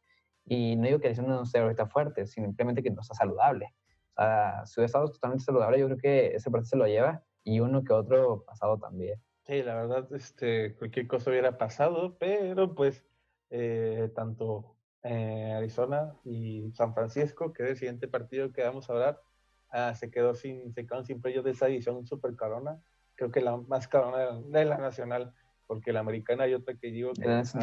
[0.45, 3.73] Y no digo que Arizona no esté ahorita fuerte, simplemente que no está saludable.
[4.15, 7.23] O sea, si hubiera estado totalmente saludable, yo creo que ese partido se lo lleva
[7.43, 9.19] y uno que otro pasado también.
[9.45, 13.03] Sí, la verdad, este, cualquier cosa hubiera pasado, pero pues
[13.49, 18.93] eh, tanto eh, Arizona y San Francisco, que es el siguiente partido que vamos a
[18.93, 19.21] hablar,
[19.69, 22.81] ah, se quedó sin, se quedaron sin de esa edición super carona.
[23.15, 25.33] Creo que la más carona de la nacional,
[25.67, 27.55] porque la americana hay otra que digo que es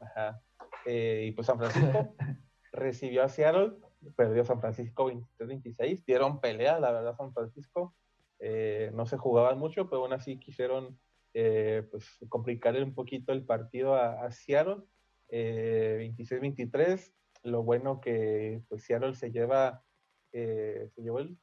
[0.00, 0.42] Ajá.
[0.84, 2.14] Eh, y pues San Francisco
[2.72, 3.74] recibió a Seattle
[4.16, 7.94] perdió San Francisco 23-26, dieron pelea, la verdad, San Francisco.
[8.38, 10.98] Eh, no se jugaban mucho, pero aún así quisieron
[11.34, 14.82] eh, pues, complicarle un poquito el partido a, Seattle.
[15.30, 17.12] 26-23, eh,
[17.44, 19.82] lo bueno que pues, Seattle se lleva,
[20.30, 21.38] se llevó el,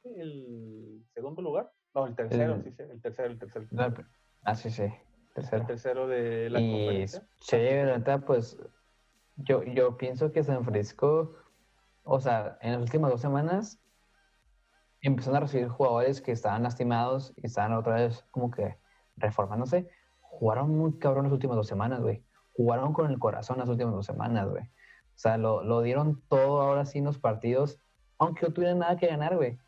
[1.12, 3.66] segundo lugar, no, el tercero, el, sí, sí, el tercero, el tercero.
[4.42, 4.84] ah, sí, sí,
[5.34, 5.62] tercero.
[5.62, 7.26] El tercero de la y, conferencia.
[7.40, 7.56] Sí,
[8.26, 8.56] pues
[9.44, 11.34] yo, yo pienso que San Francisco
[12.12, 13.80] o sea, en las últimas dos semanas
[15.00, 18.78] empezaron a recibir jugadores que estaban lastimados y estaban otra vez como que
[19.16, 19.88] reformándose.
[20.20, 22.24] Jugaron muy cabrón las últimas dos semanas, güey.
[22.56, 24.64] Jugaron con el corazón las últimas dos semanas, güey.
[24.64, 27.78] O sea, lo, lo, dieron todo ahora sí en los partidos,
[28.18, 29.58] aunque no tuvieran nada que ganar, güey.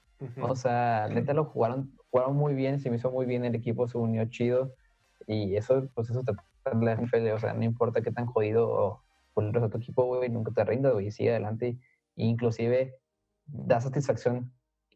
[0.40, 3.88] O sea, neta lo jugaron, jugaron muy bien, se me hizo muy bien el equipo,
[3.88, 4.74] se unió chido.
[5.26, 6.32] Y eso, pues eso te
[6.64, 9.01] la NFL, o sea, no importa qué tan jodido o
[9.32, 11.78] por a tu equipo, güey, nunca te rindas, güey, sigue adelante
[12.16, 12.98] inclusive
[13.46, 14.52] da satisfacción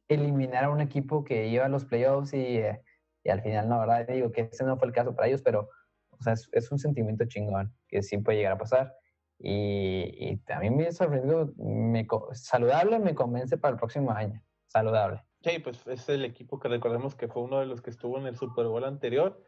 [0.08, 2.82] eliminar a un equipo que iba a los playoffs y, eh,
[3.24, 5.68] y, al final, la verdad, digo que ese no fue el caso para ellos, pero
[6.10, 8.94] o sea, es, un sentimiento chingón que sí puede llegar a pasar.
[9.38, 14.42] Y, y a mí me sorprendido, me, saludable me convence para el próximo año.
[14.68, 15.22] Saludable.
[15.42, 18.26] Sí, pues es el equipo que recordemos que fue uno de los que estuvo en
[18.26, 19.42] el Super Bowl anterior.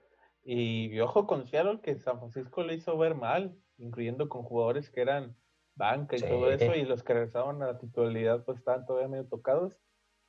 [0.44, 5.00] Y, ojo con Seattle, que San Francisco le hizo ver mal, incluyendo con jugadores que
[5.00, 5.36] eran
[5.74, 9.26] banca y todo eso, y los que regresaron a la titularidad pues estaban todavía medio
[9.26, 9.78] tocados.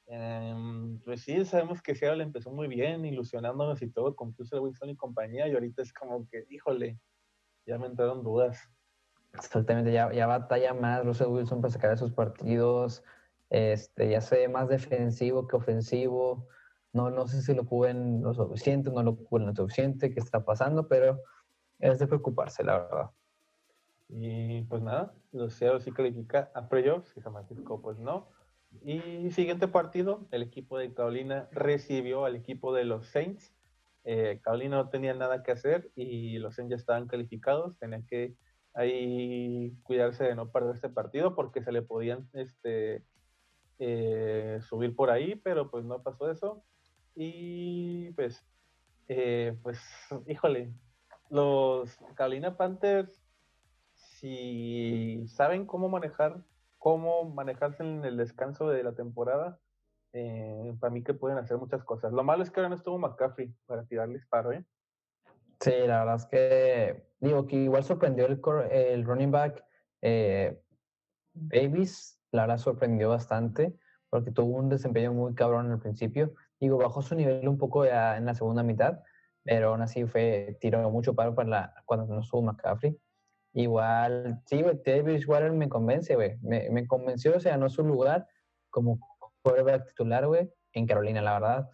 [0.07, 4.89] Em, pues sí, sabemos que Seattle empezó muy bien, ilusionándonos y todo con Russell Wilson
[4.89, 6.99] y compañía, y ahorita es como que, híjole,
[7.65, 8.71] ya me entraron dudas.
[9.33, 13.03] Exactamente, ya, ya batalla más Russell Wilson para sacar esos partidos,
[13.51, 16.47] este, ya sé más defensivo que ofensivo,
[16.91, 20.43] no, no sé si lo cubren lo suficiente, no lo cubren lo suficiente, qué está
[20.43, 21.21] pasando, pero
[21.77, 23.11] es de preocuparse, la verdad.
[24.09, 28.27] Y pues nada, los Seattle sí califica a playoffs y San Francisco pues no.
[28.83, 33.53] Y siguiente partido, el equipo de Carolina recibió al equipo de los Saints.
[34.03, 37.77] Eh, Carolina no tenía nada que hacer y los Saints ya estaban calificados.
[37.77, 38.35] Tenían que
[38.73, 43.03] ahí cuidarse de no perder este partido porque se le podían este,
[43.79, 46.63] eh, subir por ahí, pero pues no pasó eso.
[47.15, 48.45] Y pues,
[49.07, 49.79] eh, pues,
[50.27, 50.73] híjole,
[51.29, 53.21] los Carolina Panthers,
[54.19, 56.43] si saben cómo manejar
[56.79, 59.59] cómo manejarse en el descanso de la temporada,
[60.13, 62.11] eh, para mí que pueden hacer muchas cosas.
[62.11, 64.65] Lo malo es que ahora no estuvo McCaffrey para tirarles paro, ¿eh?
[65.59, 69.63] Sí, la verdad es que, digo, que igual sorprendió el, el running back
[70.01, 70.57] eh,
[71.33, 73.77] Davis, la verdad sorprendió bastante,
[74.09, 76.33] porque tuvo un desempeño muy cabrón al principio.
[76.61, 78.99] Digo, bajó su nivel un poco ya en la segunda mitad,
[79.43, 82.97] pero aún así fue, tiró mucho paro para la, cuando no estuvo McCaffrey.
[83.53, 86.37] Igual, sí, güey, Davis Water me convence, güey.
[86.41, 88.27] Me, me, convenció, o sea, no su lugar
[88.69, 88.99] como
[89.41, 91.69] quarterback titular, güey, en Carolina, la verdad.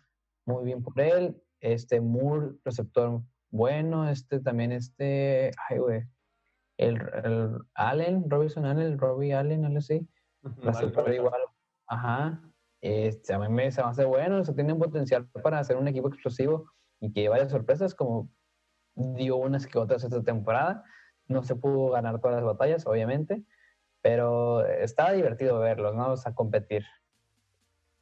[0.46, 1.42] Muy bien por él.
[1.60, 4.08] Este Moore, receptor bueno.
[4.10, 6.04] Este también, este, ay, güey.
[6.78, 10.08] El, el, Allen, Robinson Allen, Robbie Allen, algo así.
[10.44, 11.42] Receptor igual.
[11.88, 12.42] Ajá.
[12.82, 16.08] Este, a mí me, se me hace bueno, o tiene potencial para hacer un equipo
[16.08, 18.30] explosivo y que vaya sorpresas como
[18.96, 20.84] dio unas que otras esta temporada.
[21.28, 23.44] No se pudo ganar todas las batallas, obviamente,
[24.02, 26.12] pero estaba divertido verlos, ¿no?
[26.12, 26.84] O sea, competir.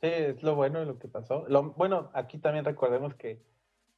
[0.02, 1.46] Sí, es lo bueno de lo que pasó.
[1.48, 3.42] Lo, bueno, aquí también recordemos que,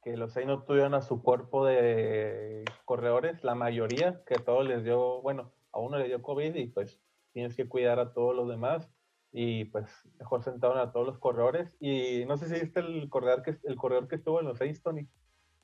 [0.02, 4.66] que los seis no tuvieron a su cuerpo de corredores, la mayoría, que a todos
[4.66, 7.00] les dio, bueno, a uno le dio COVID y pues
[7.32, 8.88] tienes que cuidar a todos los demás
[9.32, 13.42] y pues mejor sentaron a todos los corredores y no sé si viste el corredor
[13.42, 15.06] que el corredor que estuvo en los seis Tony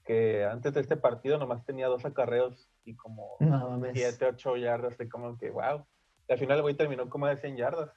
[0.05, 3.37] que antes de este partido nomás tenía dos acarreos y como
[3.93, 5.85] 7, 8 yardas, y como que wow.
[6.29, 7.91] Y al final el güey terminó como de 100 yardas.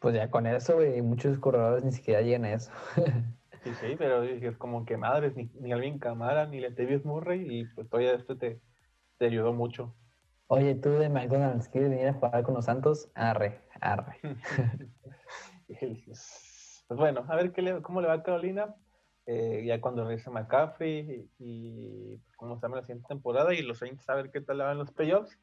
[0.00, 2.70] Pues ya con eso, güey, muchos corredores ni siquiera llegan a eso.
[3.64, 7.64] sí, sí, pero es como que madres, ni, ni Alvin Camara, ni Latavius Murray, y
[7.66, 8.60] pues todavía esto te,
[9.18, 9.94] te ayudó mucho.
[10.48, 13.10] Oye, tú de McDonald's, ¿quieres venir a jugar con los Santos?
[13.14, 14.18] Arre, arre.
[15.68, 18.74] pues bueno, a ver qué le, cómo le va a Carolina.
[19.26, 23.78] Eh, ya cuando regrese McCaffrey y, pues, cómo se llama la siguiente temporada y los
[23.78, 25.38] Saints a ver qué tal le van los playoffs.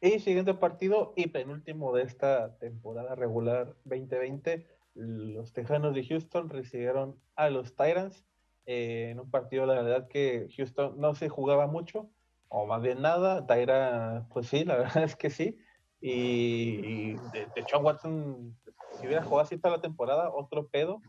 [0.00, 7.18] Y siguiente partido y penúltimo de esta temporada regular 2020, los Tejanos de Houston recibieron
[7.34, 8.26] a los Tyrants
[8.66, 12.10] eh, en un partido, la verdad que Houston no se jugaba mucho,
[12.48, 15.58] o más bien nada, Tyra, pues sí, la verdad es que sí.
[16.00, 18.56] Y, de, de Watson,
[18.92, 21.00] si hubiera jugado así toda la temporada, otro pedo,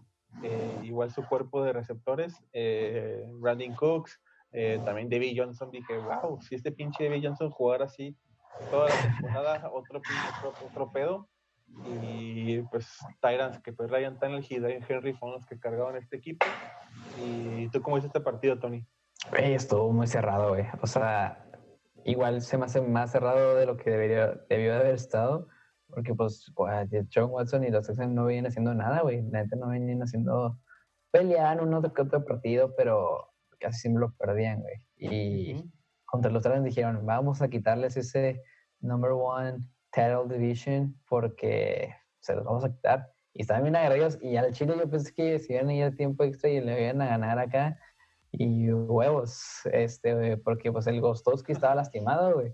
[0.43, 4.21] eh, igual su cuerpo de receptores, eh, Brandon Cooks,
[4.51, 8.15] eh, también David Johnson, dije, wow, si este pinche David Johnson jugara así
[8.71, 11.29] toda la temporada, otro, otro, otro pedo.
[11.85, 16.45] Y pues Tyrants, que pues Ryan Tannehill y Henry fueron los que cargaban este equipo.
[17.19, 18.85] ¿Y tú cómo viste este partido, Tony?
[19.33, 20.65] estuvo muy cerrado, güey.
[20.81, 21.45] O sea,
[22.05, 25.49] igual se me hace más cerrado de lo que debería, debió de haber estado.
[25.89, 26.51] Porque, pues,
[27.13, 29.21] John Watson y los Texans no vienen haciendo nada, güey.
[29.29, 30.59] La gente no venían haciendo.
[31.11, 34.75] Peleaban un otro que otro partido, pero casi siempre lo perdían, güey.
[34.97, 35.71] Y
[36.05, 38.41] contra los Texans dijeron, vamos a quitarles ese
[38.81, 39.59] number one
[39.91, 43.11] title division porque se los vamos a quitar.
[43.33, 44.17] Y estaban bien agarrados.
[44.21, 46.83] Y al Chile yo pensé que si iban a ir a tiempo extra y le
[46.83, 47.79] iban a ganar acá.
[48.31, 52.53] Y huevos, este, porque pues el Gostowski estaba lastimado, güey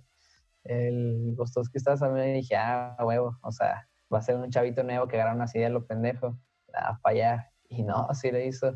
[0.64, 1.36] el
[1.74, 5.16] estaba también y dije, ah, huevo, o sea, va a ser un chavito nuevo que
[5.20, 6.38] agarra una idea lo pendejo,
[6.74, 7.50] a fallar.
[7.68, 8.76] Y no, así le hizo.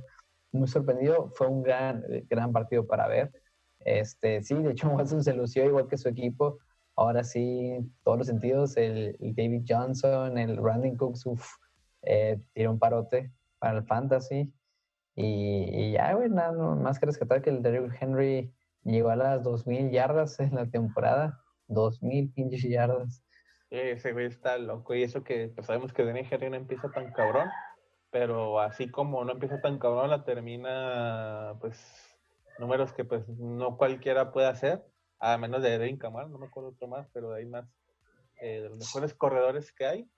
[0.52, 3.32] Muy sorprendido, fue un gran, gran partido para ver.
[3.80, 6.60] Este, sí, de hecho Watson se lució igual que su equipo.
[6.96, 11.48] Ahora sí, todos los sentidos, el, David Johnson, el Randy Cooks, uff,
[12.02, 14.52] eh, tiró un parote para el fantasy.
[15.16, 19.92] Y, ya, güey, nada más que rescatar que el Derrick Henry llegó a las 2.000
[19.92, 21.40] yardas en la temporada.
[21.68, 23.24] 2000 pinches yardas.
[23.70, 24.96] ese güey está loco.
[24.96, 27.50] Y eso que pues, sabemos que Denis Henry no empieza tan cabrón.
[28.10, 31.80] pero así como no empieza tan cabrón, la termina, pues,
[32.60, 34.84] números que pues no cualquiera puede hacer,
[35.20, 37.66] a menos de Edwin Camar, no me acuerdo otro más, pero hay más
[38.42, 40.10] eh, de los mejores corredores que hay.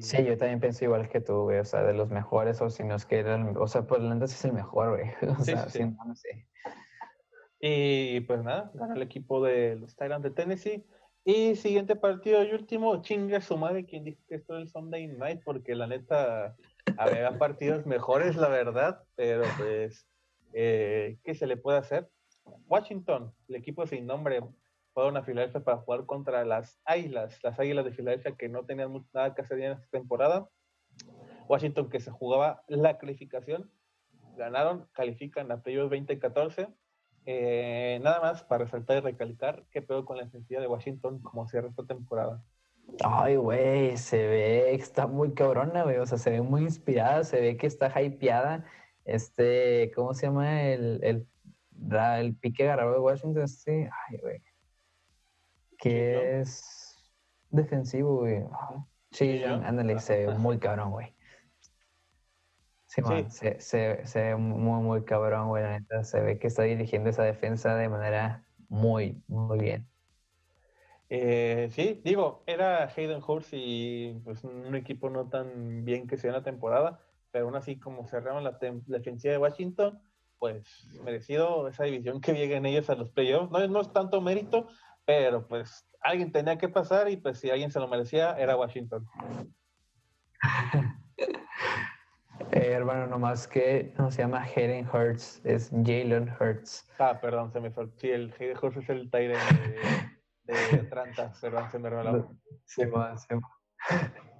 [0.00, 2.84] Sí, yo también pienso igual que tú, güey, o sea, de los mejores, o si
[2.84, 5.84] no es que era o sea, pues Landas es el mejor, güey, o sea, sí.
[5.84, 6.46] no sé.
[7.64, 10.84] Y pues nada, gana el equipo de los Tyrants de Tennessee.
[11.24, 15.06] Y siguiente partido y último, chinga su madre quien dice que esto es el Sunday
[15.06, 16.56] Night, porque la neta
[16.98, 20.08] había partidos mejores, la verdad, pero pues,
[20.52, 22.10] eh, ¿qué se le puede hacer?
[22.66, 24.40] Washington, el equipo sin nombre,
[24.92, 28.92] fueron a Filadelfia para jugar contra las Águilas, las Águilas de Filadelfia que no tenían
[29.14, 30.48] nada que hacer en esta temporada.
[31.46, 33.70] Washington que se jugaba la calificación,
[34.36, 36.66] ganaron, califican a playoffs 2014.
[37.26, 41.46] Eh, nada más para resaltar y recalcar qué pedo con la defensiva de Washington como
[41.46, 42.42] cierra esta temporada.
[43.04, 47.40] Ay, güey, se ve, está muy cabrona, güey, o sea, se ve muy inspirada, se
[47.40, 48.64] ve que está hypeada.
[49.04, 50.62] Este, ¿cómo se llama?
[50.62, 51.26] El, el,
[51.90, 54.42] el pique agarrado de Washington, sí, ay, güey
[55.82, 56.96] que es
[57.50, 58.44] defensivo, güey.
[59.10, 61.12] Sí, ándale, se ve muy cabrón, güey.
[62.94, 65.62] Sí, man, Se, se, se, ve muy, muy cabrón, güey.
[65.62, 69.88] La neta, se ve que está dirigiendo esa defensa de manera muy, muy bien.
[71.08, 76.28] Eh, sí, digo, era Hayden Hurst y pues un equipo no tan bien que sea
[76.28, 77.00] en la temporada,
[77.30, 79.98] pero aún así como cerraron la, la defensiva de Washington,
[80.38, 83.50] pues merecido esa división que lleguen ellos a los playoffs.
[83.50, 84.68] No, no es tanto mérito,
[85.06, 89.08] pero pues alguien tenía que pasar y pues si alguien se lo merecía era Washington.
[92.62, 96.88] Eh, hermano, nomás que no se llama Hayden Hurts, es Jalen Hurts.
[97.00, 97.88] Ah, perdón, se me fue.
[97.96, 99.36] Sí, el Hayden Hurts es el Tyre
[100.44, 102.30] de, de Tranta, perdón, se me reveló.
[102.64, 103.34] Sí, sí,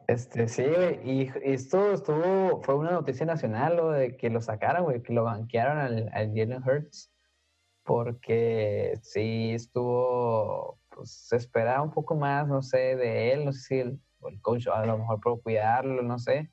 [0.07, 4.85] Este, sí, güey, y, esto estuvo, fue una noticia nacional, lo de que lo sacaron,
[4.85, 7.13] güey, que lo banquearon al, al Jalen Hurts
[7.83, 13.61] porque sí estuvo, pues se esperaba un poco más, no sé, de él, no sé
[13.61, 14.01] si el,
[14.43, 16.53] coach a lo mejor por cuidarlo, no sé,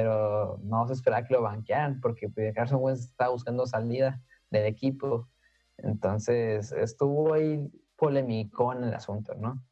[0.00, 4.64] pero no se esperaba que lo banquearan porque pues, Carson Wentz estaba buscando salida del
[4.64, 5.28] equipo.
[5.76, 9.62] Entonces estuvo ahí polémico en el asunto, ¿no?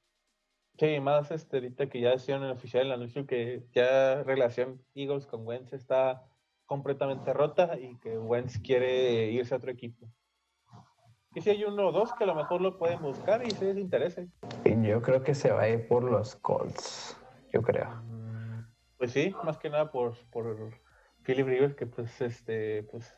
[0.78, 4.82] Sí, más este, ahorita que ya decían en el oficial el anuncio que ya relación
[4.94, 6.22] Eagles con Wentz está
[6.66, 10.06] completamente rota y que Wentz quiere irse a otro equipo.
[11.34, 13.64] Y si hay uno o dos que a lo mejor lo pueden buscar y si
[13.64, 14.26] les interesa.
[14.64, 17.16] Yo creo que se va a ir por los Colts,
[17.50, 18.17] yo creo.
[18.98, 20.72] Pues sí, más que nada por, por
[21.24, 23.16] Philip Rivers, que pues este, pues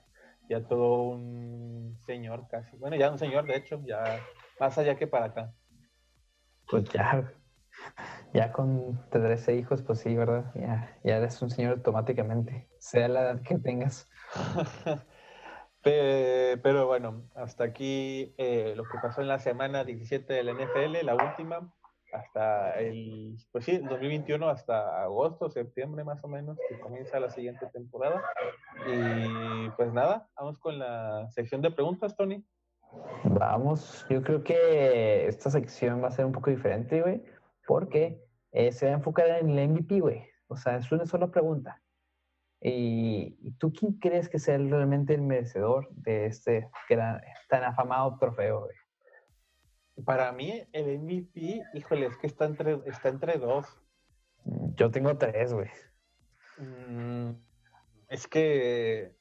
[0.48, 2.76] ya todo un señor casi.
[2.76, 4.20] Bueno, ya un señor, de hecho, ya
[4.58, 5.54] más allá que para acá.
[6.68, 7.32] Pues ya,
[8.34, 10.52] ya con 13 hijos, pues sí, ¿verdad?
[10.54, 14.08] Ya, ya eres un señor automáticamente, sea la edad que tengas.
[15.82, 21.14] Pero bueno, hasta aquí eh, lo que pasó en la semana 17 del NFL, la
[21.14, 21.72] última,
[22.12, 27.66] hasta el, pues sí, 2021 hasta agosto, septiembre más o menos, que comienza la siguiente
[27.72, 28.22] temporada.
[28.86, 32.44] Y pues nada, vamos con la sección de preguntas, Tony.
[33.24, 37.22] Vamos, yo creo que esta sección va a ser un poco diferente, güey,
[37.66, 38.20] porque
[38.52, 40.26] eh, se va a enfocar en el MVP, güey.
[40.48, 41.80] O sea, es una sola pregunta.
[42.62, 46.68] ¿Y tú quién crees que sea realmente el merecedor de este
[47.48, 48.68] tan afamado trofeo?
[50.04, 53.66] Para mí, el MVP, híjole, es que está entre, está entre dos.
[54.76, 55.68] Yo tengo tres, güey.
[56.58, 57.32] Mm,
[58.08, 59.14] es que,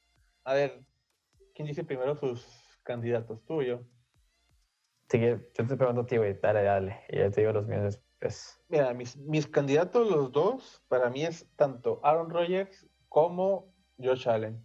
[0.44, 0.84] a ver,
[1.54, 2.46] ¿quién dice primero sus
[2.82, 3.44] candidatos?
[3.44, 3.80] ¿Tú o yo?
[5.08, 6.38] Sí, yo te pregunto a ti, güey.
[6.40, 7.00] Dale, dale.
[7.08, 8.62] Y ya te digo los míos después.
[8.68, 14.64] Mira, mis, mis candidatos, los dos, para mí es tanto Aaron Rodgers como Josh Allen.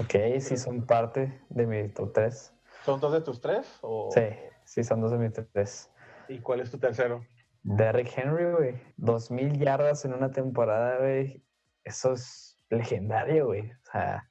[0.00, 2.54] Ok, sí son parte de mi top 3.
[2.84, 3.80] ¿Son dos de tus tres?
[4.10, 4.20] Sí,
[4.64, 5.90] sí son dos de mis tres.
[6.28, 7.24] ¿Y cuál es tu tercero?
[7.62, 8.80] Derrick Henry, güey.
[8.96, 11.44] Dos mil yardas en una temporada, güey.
[11.82, 13.70] Eso es legendario, güey.
[13.70, 14.28] O sea,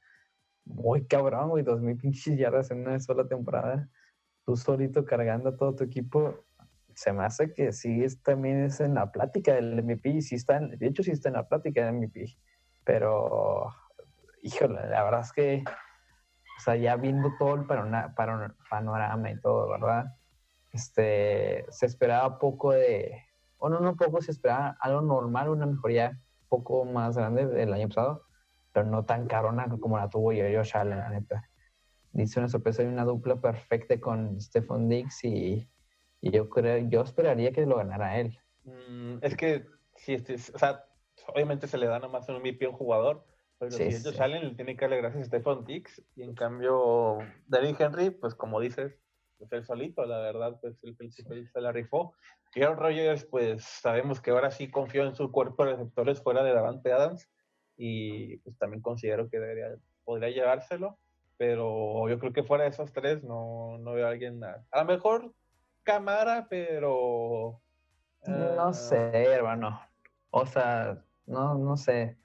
[0.65, 1.63] muy cabrón, güey.
[1.63, 3.89] Dos mil pinches yardas en una sola temporada.
[4.45, 6.45] Tú solito cargando a todo tu equipo.
[6.95, 10.21] Se me hace que sí es, también es en la plática del MVP.
[10.21, 12.37] Sí está de hecho, sí está en la plática del MVP.
[12.83, 13.69] Pero,
[14.43, 20.05] híjole, la verdad es que, o sea, ya viendo todo el panorama y todo, ¿verdad?
[20.73, 23.23] Este, se esperaba poco de,
[23.57, 26.19] o no, no poco, se esperaba algo normal, una mejoría
[26.49, 28.25] poco más grande del año pasado,
[28.73, 31.49] pero no tan carona como la tuvo Josh Allen, la neta.
[32.11, 35.69] Dice una sorpresa y una dupla perfecta con Stefan Dix y,
[36.21, 38.37] yo creo, yo esperaría que lo ganara él.
[38.63, 39.65] Mm, es que,
[39.95, 40.17] sí,
[40.53, 40.85] o sea,
[41.27, 43.25] obviamente se le da nomás un MVP a un jugador,
[43.59, 46.01] Pero sí, si ellos salen, le tiene que darle gracias a Stefan Dix.
[46.15, 48.99] Y en cambio, Derrick Henry, pues como dices,
[49.47, 52.13] pues él solito, la verdad, pues el principio se la rifó.
[52.55, 56.43] Y Aaron Rodgers, pues sabemos que ahora sí confió en su cuerpo de receptores fuera
[56.43, 57.29] de Davante Adams.
[57.77, 60.97] Y pues también considero que debería, podría llevárselo.
[61.37, 64.43] Pero yo creo que fuera de esos tres no, no veo a alguien.
[64.43, 65.33] A, a lo mejor
[65.83, 67.59] Camara, pero.
[68.25, 69.81] No ah, sé, hermano.
[70.29, 72.17] O sea, no, no sé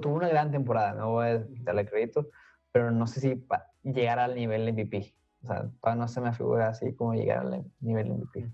[0.00, 2.28] tuvo una gran temporada, no voy a darle crédito,
[2.72, 3.44] pero no sé si
[3.82, 5.14] llegar al nivel MVP.
[5.42, 8.50] O sea, todavía no se me figura así como llegar al nivel MVP.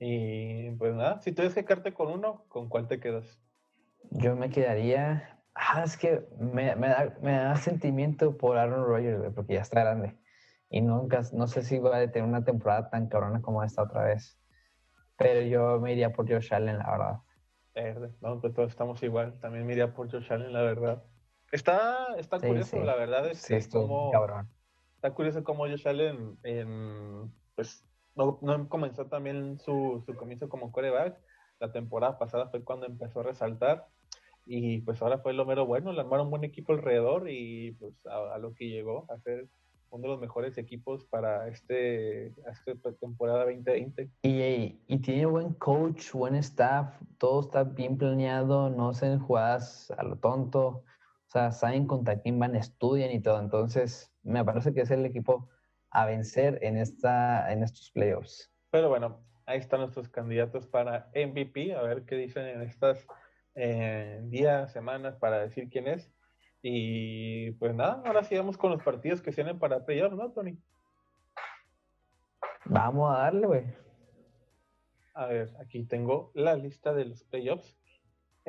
[0.00, 3.40] Y pues nada, si tuvieras que quedarte con uno, ¿con cuál te quedas?
[4.10, 5.40] Yo me quedaría.
[5.54, 9.80] Ah, es que me, me, da, me da, sentimiento por Aaron Rodgers, porque ya está
[9.80, 10.16] grande.
[10.70, 14.04] Y nunca, no sé si va a tener una temporada tan cabrona como esta otra
[14.04, 14.38] vez.
[15.16, 17.18] Pero yo me iría por Josh Allen, la verdad.
[18.20, 19.38] No, pues todos estamos igual.
[19.40, 21.02] También me iría por Josh Allen, la verdad.
[21.50, 24.12] Está, está curioso, la verdad es que como,
[24.98, 26.36] está curioso cómo Josh Allen
[27.54, 27.84] pues
[28.16, 31.16] no, no, comenzó también su, su comienzo como coreback.
[31.60, 33.86] La temporada pasada fue cuando empezó a resaltar
[34.44, 37.94] y pues ahora fue lo mero bueno, le armaron un buen equipo alrededor y pues
[38.06, 39.48] a, a lo que llegó a ser
[39.90, 42.28] uno de los mejores equipos para este,
[42.66, 44.10] esta temporada 2020.
[44.22, 50.02] Y, y, tiene buen coach, buen staff, todo está bien planeado, no hacen jugadas a
[50.02, 50.84] lo tonto,
[51.28, 53.38] o sea, saben contra quién van, estudian y todo.
[53.38, 55.50] Entonces, me parece que es el equipo
[55.90, 58.50] a vencer en, esta, en estos playoffs.
[58.70, 63.06] Pero bueno, ahí están nuestros candidatos para MVP, a ver qué dicen en estas
[63.54, 66.10] eh, días, semanas para decir quién es.
[66.62, 70.58] Y pues nada, ahora sigamos con los partidos que tienen para playoffs, ¿no, Tony?
[72.64, 73.64] Vamos a darle, güey.
[75.12, 77.76] A ver, aquí tengo la lista de los playoffs.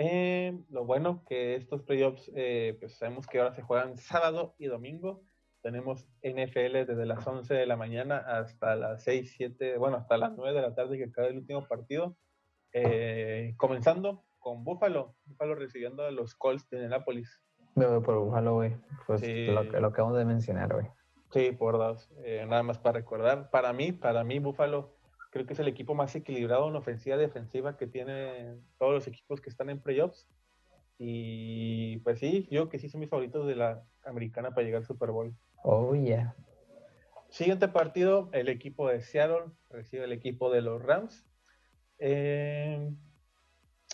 [0.02, 4.68] Eh, lo bueno que estos playoffs, eh, pues sabemos que ahora se juegan sábado y
[4.68, 5.24] domingo.
[5.62, 10.32] Tenemos NFL desde las 11 de la mañana hasta las 6, 7, bueno, hasta las
[10.38, 12.16] 9 de la tarde que acaba el último partido.
[12.72, 17.42] Eh, comenzando con Buffalo, Buffalo recibiendo a los Colts de Indianapolis.
[17.76, 18.78] Me voy por Buffalo, güey.
[19.06, 20.88] Pues lo, lo acabamos de mencionar, güey.
[21.32, 22.10] Sí, por dos.
[22.24, 23.50] Eh, nada más para recordar.
[23.50, 24.96] Para mí, para mí, Buffalo
[25.30, 29.08] creo que es el equipo más equilibrado en ofensiva y defensiva que tiene todos los
[29.08, 30.28] equipos que están en playoffs.
[30.98, 34.88] Y pues sí, yo que sí son mis favoritos de la americana para llegar al
[34.88, 35.34] Super Bowl.
[35.64, 36.36] Oh, yeah.
[37.30, 41.26] Siguiente partido, el equipo de Seattle recibe el equipo de los Rams.
[42.00, 42.92] Eh,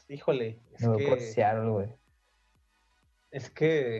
[0.07, 0.61] híjole.
[0.79, 1.95] Es que, Seattle, güey.
[3.31, 3.97] Es que,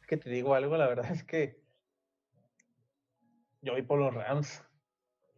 [0.00, 1.60] es que te digo algo, la verdad es que
[3.60, 4.62] yo voy por los Rams.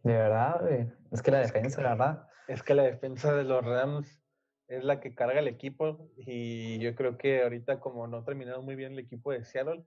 [0.07, 0.87] De verdad, güey.
[1.11, 2.27] Es que la defensa, la verdad.
[2.47, 4.23] Es que la defensa de los Rams
[4.69, 8.61] es la que carga el equipo y yo creo que ahorita como no ha terminado
[8.61, 9.83] muy bien el equipo de Seattle,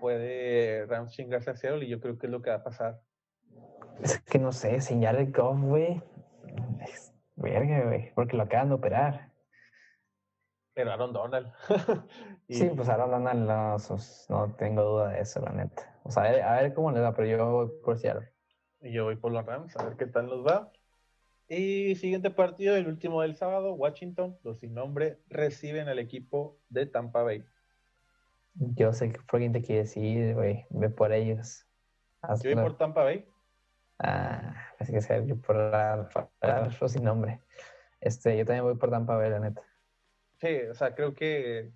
[0.00, 3.02] puede Rams chingarse a Seattle y yo creo que es lo que va a pasar.
[4.02, 6.02] Es que no sé, sin el Goff, güey.
[6.80, 9.30] Es verga, güey, porque lo acaban de operar.
[10.72, 11.52] Pero Aaron Donald.
[12.48, 13.76] Sí, pues Aaron Donald no,
[14.30, 16.00] no, tengo duda de eso, la neta.
[16.02, 18.32] O sea, a ver, cómo le va, pero yo voy por Seattle.
[18.82, 20.72] Y yo voy por los Rams, a ver qué tal nos va.
[21.48, 26.86] Y siguiente partido, el último del sábado, Washington, los sin nombre, reciben al equipo de
[26.86, 27.44] Tampa Bay.
[28.54, 30.66] Yo sé por quién te quiere decir, güey.
[30.70, 31.66] Ve por ellos.
[32.42, 33.26] Yo voy por Tampa Bay.
[33.98, 36.08] Ah, así que sea, yo por la,
[36.80, 37.40] los sin nombre.
[38.00, 39.62] Este, yo también voy por Tampa Bay, la neta.
[40.40, 41.72] Sí, o sea, creo que,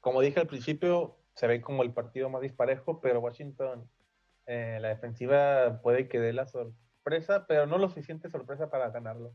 [0.00, 3.88] como dije al principio, se ve como el partido más disparejo, pero Washington,
[4.48, 9.34] eh, la defensiva puede que dé la sorpresa, pero no lo suficiente sorpresa para ganarlo.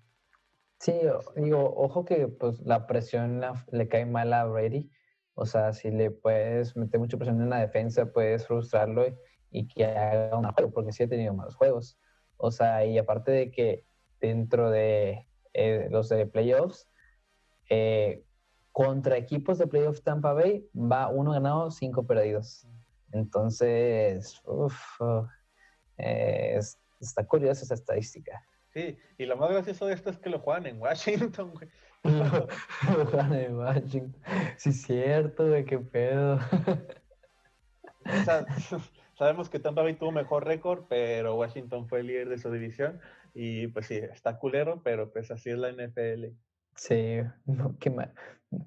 [0.80, 0.94] Sí,
[1.36, 3.42] digo, ojo que pues la presión
[3.72, 4.90] le cae mal a Brady.
[5.36, 9.06] O sea, si le puedes meter mucha presión en la defensa, puedes frustrarlo
[9.52, 11.98] y, que haga un juego, porque sí ha tenido malos juegos.
[12.38, 13.86] O sea, y aparte de que
[14.20, 16.90] dentro de eh, los de playoffs,
[17.70, 18.26] eh,
[18.72, 22.68] contra equipos de playoff Tampa Bay va uno ganado, cinco perdidos.
[23.14, 24.76] Entonces, uff,
[25.98, 28.44] está curiosa esa estadística.
[28.74, 31.70] Sí, y lo más gracioso de esto es que lo juegan en Washington, güey.
[32.04, 34.22] lo juegan en Washington.
[34.58, 36.40] Sí, cierto, güey, qué pedo.
[39.18, 43.00] sabemos que Tampa Bay tuvo mejor récord, pero Washington fue el líder de su división.
[43.36, 46.34] Y pues sí, está culero, pero pues así es la NFL.
[46.76, 47.22] Sí,
[47.80, 47.94] qué,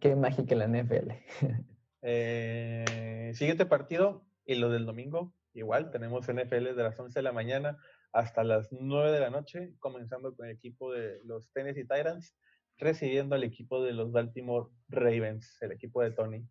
[0.01, 1.13] qué mágica la NFL.
[2.09, 7.33] Eh, siguiente partido, y lo del domingo, igual, tenemos NFL de las 11 de la
[7.33, 7.77] mañana
[8.13, 12.35] hasta las 9 de la noche, comenzando con el equipo de los Tennessee Titans,
[12.79, 16.49] recibiendo al equipo de los Baltimore Ravens, el equipo de Tony.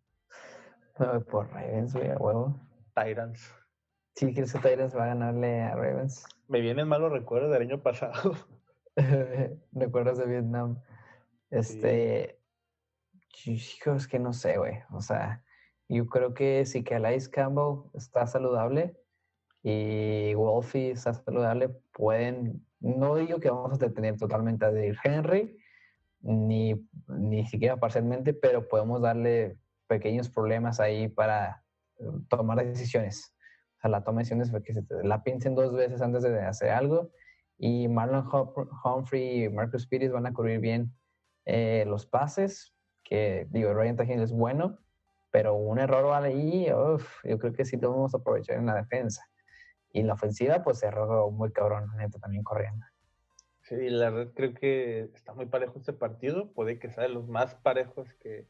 [1.28, 2.60] por Ravens, güey, a huevo.
[2.94, 3.52] Tyrants.
[4.14, 6.24] Sí, que ese Tyrants va a ganarle a Ravens.
[6.48, 8.34] Me vienen malos recuerdos del año pasado.
[9.72, 10.80] Recuerdos de Vietnam.
[11.50, 12.40] Este.
[13.44, 14.78] Hijos, que no sé, güey.
[14.90, 15.44] O sea,
[15.88, 18.96] yo creo que si que Calais Campbell está saludable
[19.62, 22.64] y Wolfie está saludable, pueden.
[22.80, 24.70] No digo que vamos a detener totalmente a
[25.04, 25.56] Henry,
[26.20, 31.64] ni, ni siquiera parcialmente, pero podemos darle pequeños problemas ahí para
[31.98, 33.34] eh, tomar decisiones.
[33.78, 36.70] O sea, la toma de decisiones que se la piensen dos veces antes de hacer
[36.70, 37.10] algo.
[37.58, 38.28] Y Marlon
[38.84, 40.92] Humphrey y Marcus Peters van a cubrir bien
[41.46, 44.78] eh, los pases, que digo, Ryan Tannehill es bueno,
[45.36, 49.22] pero un error ahí, yo creo que sí lo vamos a aprovechar en la defensa.
[49.92, 52.86] Y en la ofensiva, pues cerró muy cabrón, neta, también corriendo.
[53.60, 56.54] Sí, la verdad creo que está muy parejo este partido.
[56.54, 58.46] Puede que sea de los más parejos que,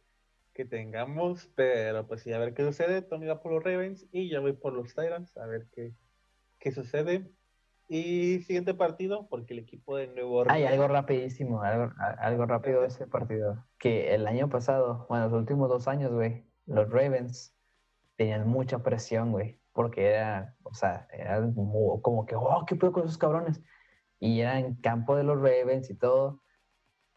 [0.52, 3.02] que tengamos, pero pues sí, a ver qué sucede.
[3.02, 5.92] Tony va por los Ravens y yo voy por los Tyrants, a ver qué,
[6.60, 7.28] qué sucede.
[7.88, 10.56] Y siguiente partido, porque el equipo de Nuevo Orleans.
[10.56, 13.66] Hay algo rapidísimo, algo, algo rápido de ese partido.
[13.76, 17.54] Que el año pasado, bueno, los últimos dos años, güey, los Ravens
[18.16, 19.60] tenían mucha presión, güey.
[19.72, 21.40] Porque era, o sea, era
[22.02, 23.62] como que, oh, ¿qué puedo con esos cabrones?
[24.18, 26.42] Y era en campo de los Ravens y todo.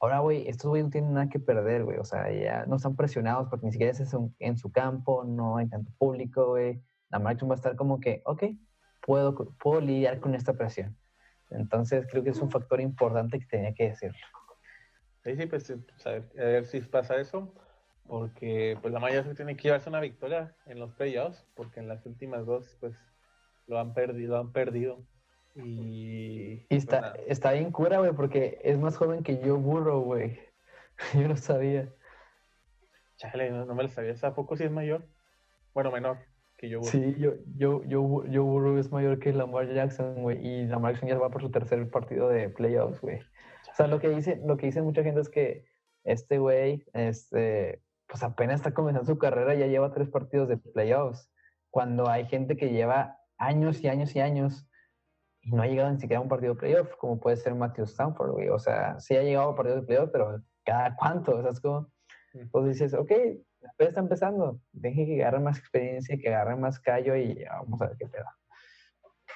[0.01, 1.97] Ahora, güey, estos güey no tienen nada que perder, güey.
[1.97, 5.67] O sea, ya no están presionados porque ni siquiera es en su campo, no hay
[5.67, 6.81] tanto público, güey.
[7.09, 8.43] La marcha va a estar como que, ok,
[9.01, 10.97] puedo, puedo lidiar con esta presión.
[11.49, 14.17] Entonces creo que es un factor importante que tenía que decirlo.
[15.23, 15.73] Sí, sí, pues
[16.05, 17.53] a, ver, si pasa eso,
[18.09, 22.05] porque pues la mayoría tiene que llevarse una victoria en los playoffs, porque en las
[22.05, 22.95] últimas dos pues
[23.67, 25.01] lo han perdido, lo han perdido.
[25.55, 30.01] Y, y está, pues, está bien cura, güey, porque es más joven que yo, burro,
[30.01, 30.39] güey.
[31.13, 31.89] Yo no sabía.
[33.15, 34.13] Chale, no, me lo sabía.
[34.21, 35.07] ¿A poco si es mayor?
[35.73, 36.17] Bueno, menor
[36.67, 40.93] yo Sí, yo, yo, yo, yo Burrow es mayor que Lamar Jackson, güey, y Lamar
[40.93, 43.19] Jackson ya va por su tercer partido de playoffs, güey.
[43.19, 45.65] O sea, lo que dice, lo que dice mucha gente es que
[46.03, 51.31] este güey, este, pues apenas está comenzando su carrera, ya lleva tres partidos de playoffs,
[51.69, 54.67] cuando hay gente que lleva años y años y años
[55.41, 57.85] y no ha llegado ni siquiera a un partido de playoff, como puede ser Matthew
[57.85, 58.49] Stanford, güey.
[58.49, 61.61] O sea, sí ha llegado a partidos de playoff, pero cada cuánto, o sea, es
[61.61, 61.89] como,
[62.51, 63.11] pues dices, ok,
[63.61, 67.87] después está empezando, deje que agarre más experiencia, que agarre más callo y vamos a
[67.87, 68.25] ver qué pedo.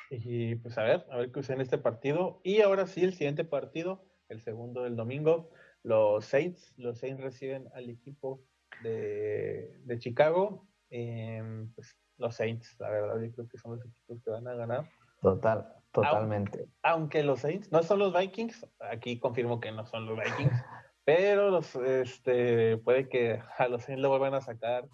[0.09, 2.41] Y pues a ver, a ver qué usa en este partido.
[2.43, 5.51] Y ahora sí, el siguiente partido, el segundo del domingo,
[5.84, 8.43] los Saints, los Saints reciben al equipo
[8.82, 10.67] de, de Chicago.
[10.89, 14.89] pues, los Saints, la verdad, yo creo que son los equipos que van a ganar.
[15.21, 16.59] Total, totalmente.
[16.59, 20.51] Aunque, aunque los Saints no son los Vikings, aquí confirmo que no son los Vikings.
[21.05, 24.88] Pero los, este, puede que a los Saints lo vuelvan a sacar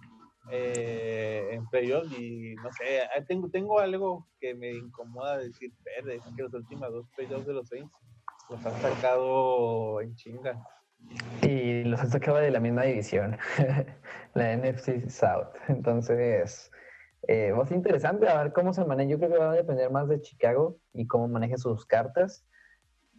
[0.52, 6.36] eh, en playoffs y no sé, tengo, tengo algo que me incomoda decir verde, es
[6.36, 7.92] que los últimos dos playoffs de los Saints
[8.50, 10.60] los han sacado en chinga.
[11.42, 13.38] Y los han sacado de la misma división,
[14.34, 15.50] la NFC South.
[15.68, 16.72] Entonces,
[17.28, 19.10] eh, va a ser interesante a ver cómo se maneja.
[19.10, 22.46] Yo creo que va a depender más de Chicago y cómo maneje sus cartas.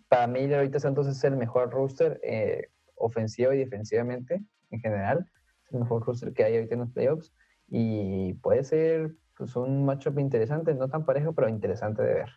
[0.09, 2.21] Para mí, ahorita Santos es el mejor roster.
[2.23, 2.69] Eh,
[3.01, 5.27] ofensiva y defensivamente en general.
[5.67, 7.33] Es el mejor roster que hay ahorita en los playoffs.
[7.69, 12.31] Y puede ser pues, un matchup interesante, no tan parejo, pero interesante de ver.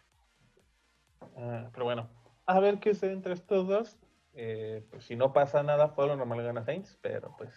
[1.38, 2.10] Ah, pero bueno,
[2.46, 4.00] a ver qué sucede entre estos dos.
[4.34, 7.52] Eh, pues si no pasa nada, fue lo normal gana Saints, pero pues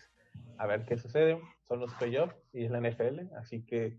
[0.59, 1.41] a ver qué sucede.
[1.69, 3.99] Son los playoffs y es la NFL, así que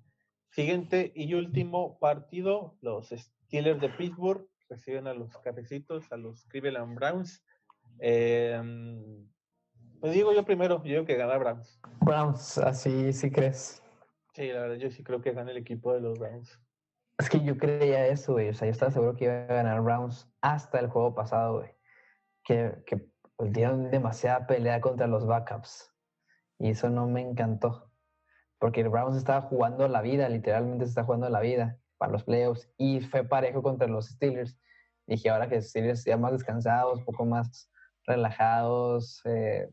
[0.52, 6.96] siguiente y último partido, los Steelers de Pittsburgh reciben a los cafecitos, a los Cleveland
[6.96, 7.44] Browns.
[8.00, 8.62] Eh,
[10.00, 11.80] pues digo yo primero, yo digo que gana Browns.
[12.02, 13.82] Browns, así sí crees.
[14.34, 16.60] Sí, la verdad, yo sí creo que gana el equipo de los Browns.
[17.18, 18.50] Es que yo creía eso, güey.
[18.50, 21.77] O sea, yo estaba seguro que iba a ganar Browns hasta el juego pasado, güey.
[22.48, 25.94] Que, que pues, dieron demasiada pelea contra los backups.
[26.60, 27.92] Y eso no me encantó.
[28.60, 32.24] Porque el Browns estaba jugando la vida, literalmente se está jugando la vida para los
[32.24, 32.70] playoffs.
[32.78, 34.58] Y fue parejo contra los Steelers.
[35.06, 37.70] Dije, ahora que los Steelers ya más descansados, poco más
[38.06, 39.70] relajados, eh,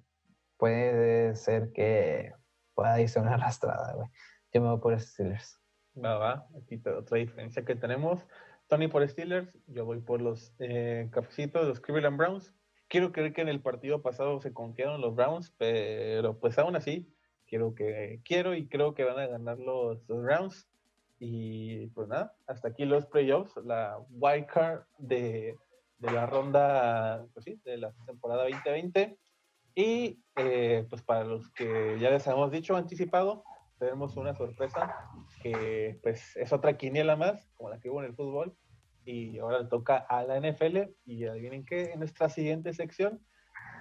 [0.58, 2.32] puede ser que
[2.74, 4.08] pueda irse una arrastrada, güey.
[4.52, 5.60] Yo me voy por Steelers.
[5.96, 8.26] Va, va, aquí otra diferencia que tenemos.
[8.68, 12.52] Tony por Steelers, yo voy por los eh, cafecitos, los Cleveland Browns.
[12.88, 17.08] Quiero creer que en el partido pasado se confiaron los Browns, pero pues aún así,
[17.46, 20.68] quiero que quiero y creo que van a ganar los, los Browns.
[21.18, 25.56] Y pues nada, hasta aquí los playoffs, la wild card de
[26.04, 29.18] de la ronda, pues sí, de la temporada 2020.
[29.74, 33.44] Y eh, pues para los que ya les hemos dicho, anticipado,
[33.78, 34.94] tenemos una sorpresa
[35.42, 38.56] que pues es otra quiniela más, como la que hubo en el fútbol,
[39.04, 43.20] y ahora le toca a la NFL y adivinen qué, en nuestra siguiente sección.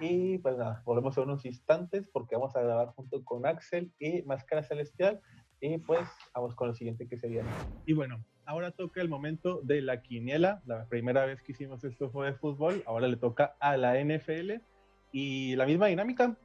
[0.00, 4.22] Y pues nada, volvemos a unos instantes porque vamos a grabar junto con Axel y
[4.22, 5.20] Máscara Celestial
[5.60, 7.44] y pues vamos con lo siguiente que sería.
[7.86, 10.62] Y bueno, ahora toca el momento de la quiniela.
[10.66, 14.60] La primera vez que hicimos esto fue de fútbol, ahora le toca a la NFL
[15.12, 16.36] y la misma dinámica,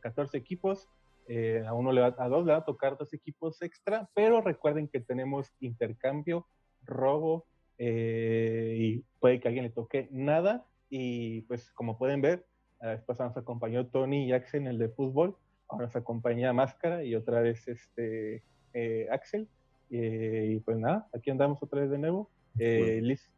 [0.00, 0.88] 14 eh, equipos,
[1.26, 4.40] eh, a uno le va, a dos le va a tocar dos equipos extra, pero
[4.40, 6.46] recuerden que tenemos intercambio,
[6.82, 7.46] robo,
[7.84, 10.64] eh, y puede que a alguien le toque nada.
[10.88, 12.46] Y pues como pueden ver,
[12.80, 15.36] la vez pasada nos acompañó Tony y Axel en el de fútbol,
[15.68, 19.48] ahora nos acompaña Máscara y otra vez este eh, Axel.
[19.90, 22.30] y pues nada, aquí andamos otra vez de nuevo.
[22.54, 23.28] Liz,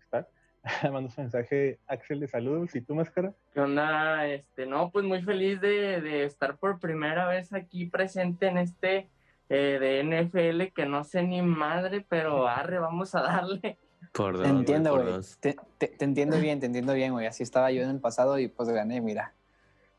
[0.00, 0.28] ¿está?
[0.92, 2.74] Mando un mensaje, Axel, de saludos.
[2.74, 3.32] ¿Y tú, Máscara?
[3.54, 4.26] ¿Qué onda?
[4.28, 9.08] Este, no, pues muy feliz de, de estar por primera vez aquí presente en este
[9.48, 13.78] eh, de NFL que no sé ni madre, pero arre, vamos a darle.
[14.12, 15.20] Por te entiendo, güey.
[15.40, 15.56] Te,
[16.00, 17.26] entiendo bien, te entiendo bien, güey.
[17.26, 19.32] Así estaba yo en el pasado y pues gané, mira.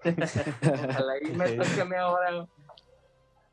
[0.03, 2.47] Ojalá y me toque ahora.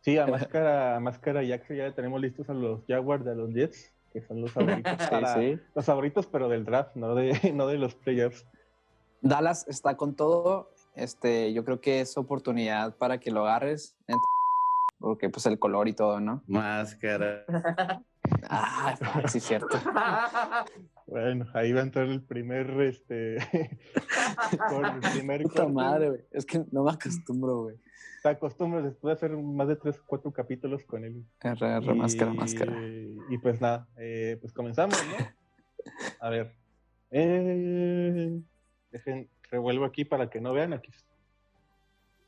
[0.00, 3.92] Sí, a Máscara, a Máscara Axel ya tenemos listos a los Jaguars de los Jets,
[4.12, 4.92] que son los favoritos.
[5.34, 8.46] sí, Los favoritos, pero del draft, no de, no de los playoffs.
[9.20, 10.70] Dallas está con todo.
[10.94, 13.96] Este, yo creo que es oportunidad para que lo agarres
[14.98, 16.42] porque pues el color y todo, ¿no?
[16.46, 17.44] Máscara.
[18.48, 18.94] ah,
[19.28, 19.78] sí, cierto.
[21.06, 26.20] Bueno, ahí va a entrar el primer, este, el primer Puta madre, güey.
[26.32, 27.76] Es que no me acostumbro, güey.
[28.22, 31.24] Te acostumbras después de hacer más de tres, cuatro capítulos con él.
[31.42, 32.72] R, R, máscara, máscara.
[33.30, 35.26] Y pues nada, eh, pues comenzamos, ¿no?
[36.20, 36.52] A ver.
[37.10, 38.40] Eh,
[38.90, 40.72] dejen, revuelvo aquí para que no vean.
[40.72, 40.90] Aquí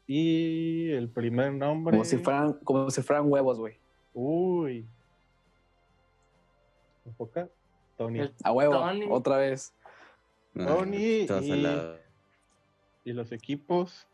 [0.08, 1.92] y el primer nombre.
[1.92, 3.78] Como si fueran, como si fueran huevos, güey.
[4.14, 4.88] Uy.
[7.04, 7.48] Enfoca.
[7.96, 8.20] Tony.
[8.42, 8.80] A huevo,
[9.10, 9.74] otra vez.
[10.54, 11.26] Tony y,
[13.04, 14.08] y, los equipos.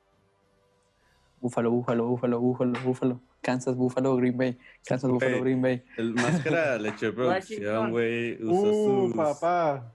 [1.41, 3.21] Búfalo, búfalo, búfalo, búfalo, búfalo.
[3.41, 4.59] Kansas, búfalo, Green Bay.
[4.85, 5.85] Kansas, búfalo, Green Bay.
[5.97, 8.43] El máscara le echó producción, güey.
[8.43, 9.93] Uh, papá.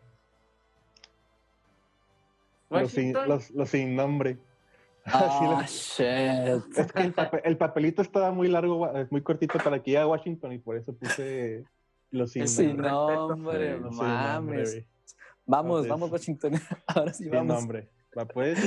[2.69, 4.37] Los sin, los, los sin nombre.
[5.14, 6.78] Ah, shit.
[6.78, 10.60] Es que el, papelito estaba muy largo, muy cortito para que llegue a Washington y
[10.60, 11.64] por eso puse
[12.12, 13.80] los sin, sin nombre.
[13.80, 14.84] no mames.
[15.45, 16.53] Vamos, vamos Washington.
[16.88, 17.39] Ahora sí vamos.
[17.39, 17.89] Sin nombre.
[18.18, 18.60] Va pues.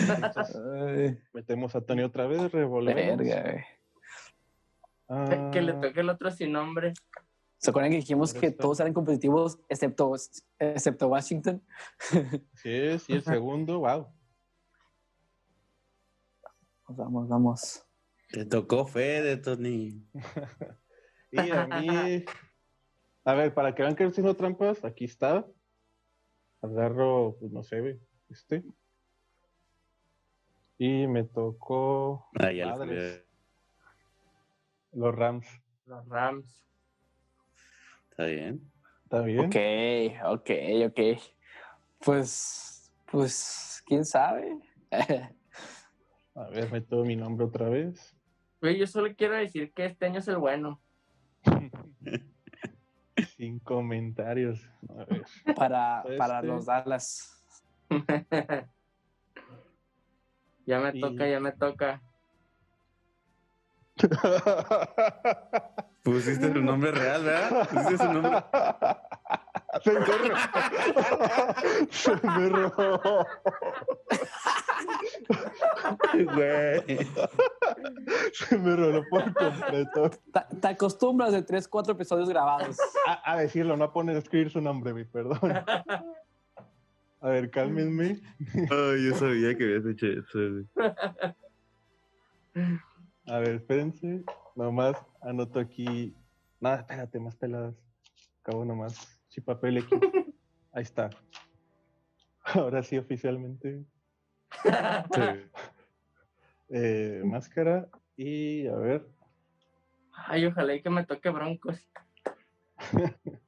[1.33, 3.19] metemos a Tony otra vez, revolvemos.
[3.19, 3.65] Verga,
[5.09, 5.51] ah.
[5.53, 6.93] Que le toque el otro sin nombre.
[7.59, 10.13] ¿Se acuerdan que dijimos que todos eran competitivos excepto,
[10.59, 11.63] excepto Washington?
[12.55, 14.09] Sí, sí, el segundo, wow.
[16.97, 17.87] Vamos, vamos.
[18.29, 20.07] Te tocó fe de Tony.
[21.31, 22.25] y a mí.
[23.25, 25.47] A ver, para que vean que haciendo trampas, aquí está.
[26.61, 28.63] Agarro, pues no sé, este.
[30.79, 32.27] Y me tocó.
[32.39, 32.77] Ah, ya
[34.93, 35.47] Los Rams.
[35.87, 36.65] Los Rams.
[38.11, 38.73] Está bien.
[39.05, 39.47] Está bien.
[39.47, 40.51] Ok, ok,
[40.89, 41.23] ok.
[42.05, 44.59] Pues, pues, quién sabe.
[46.35, 48.17] A ver, meto mi nombre otra vez.
[48.61, 50.81] Güey, yo solo quiero decir que este año es el bueno.
[53.37, 54.67] Sin comentarios.
[54.89, 55.27] A ver.
[55.55, 56.47] Para, para este.
[56.47, 57.45] los Dallas.
[60.67, 62.03] ya me toca, ya me toca.
[66.03, 67.69] Pusiste tu nombre real, ¿verdad?
[67.69, 68.43] Pusiste su nombre.
[69.81, 70.05] Se me
[71.91, 72.11] Se
[76.27, 77.07] me
[78.33, 80.11] Se me roló por completo.
[80.61, 82.77] Te acostumbras de 3, 4 episodios grabados.
[83.25, 85.39] A, decirlo, no a poner a escribir su nombre, mi perdón.
[87.21, 88.21] A ver, cálmenme.
[88.71, 90.39] Ay, yo sabía que habías hecho eso.
[93.27, 94.25] A ver, espérense.
[94.55, 96.15] Nomás anoto aquí.
[96.61, 97.75] Nada, espérate, más peladas.
[98.43, 99.22] Acabo nomás.
[99.33, 99.87] Sí, papel aquí.
[100.75, 101.09] Ahí está.
[102.45, 103.85] Ahora sí, oficialmente.
[106.75, 109.07] Eh, máscara y a ver.
[110.15, 111.87] Ay, ojalá y que me toque broncos.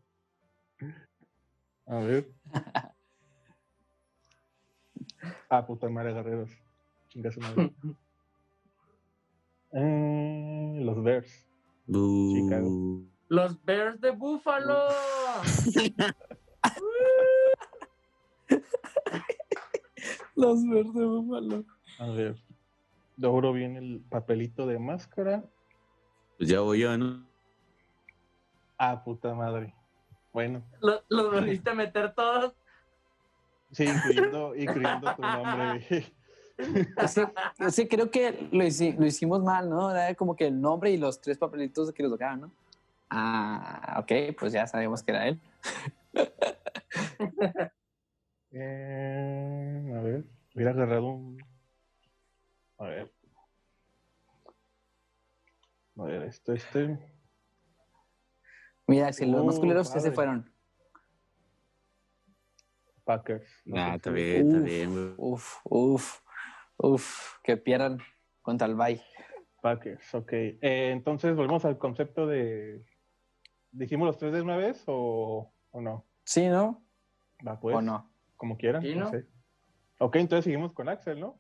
[1.87, 2.31] a ver.
[5.49, 6.51] Ah, puta madre, guerreros.
[7.09, 7.73] Chingas madre.
[9.73, 11.49] Eh, los Bears.
[11.87, 13.07] Chicago.
[13.29, 14.89] Los Bears de Buffalo.
[20.37, 21.65] Los Bears de Buffalo.
[21.99, 22.37] A ver.
[23.17, 25.45] Logro bien el papelito de máscara.
[26.37, 27.25] Pues ya voy yo, ¿no?
[28.77, 29.73] Ah, puta madre.
[30.33, 30.65] Bueno.
[30.81, 32.55] ¿Los lo volviste a meter todos?
[33.71, 35.87] Sí, incluyendo, incluyendo tu nombre.
[37.69, 39.91] Sí, creo que lo, lo, hicimos mal, ¿no?
[39.91, 42.53] Era como que el nombre y los tres papelitos que nos tocaban, ¿no?
[43.11, 45.41] Ah, ok, pues ya sabemos que era él.
[48.51, 50.25] eh, a ver,
[50.55, 51.39] hubiera agarrado un.
[52.79, 53.13] A ver.
[55.97, 56.99] A ver, esto, este.
[58.87, 60.53] Mira, si los más culeros que se fueron.
[63.05, 63.63] Packers.
[63.73, 65.15] Ah, está bien, está bien.
[65.19, 66.21] Uf, uf,
[66.77, 67.99] uf, que pierdan
[68.43, 69.01] contra el Bay.
[69.63, 70.33] Packers, ok.
[70.33, 72.85] Eh, entonces volvemos al concepto de.
[73.77, 76.05] ¿Dijimos los tres de una vez o, o no?
[76.25, 76.83] Sí, ¿no?
[77.47, 77.77] Va, pues.
[77.77, 78.09] ¿O no?
[78.37, 78.83] Como quieran.
[78.83, 79.11] ¿Sí, no?
[79.11, 79.27] sé.
[79.99, 81.39] Ok, entonces seguimos con Axel, ¿no?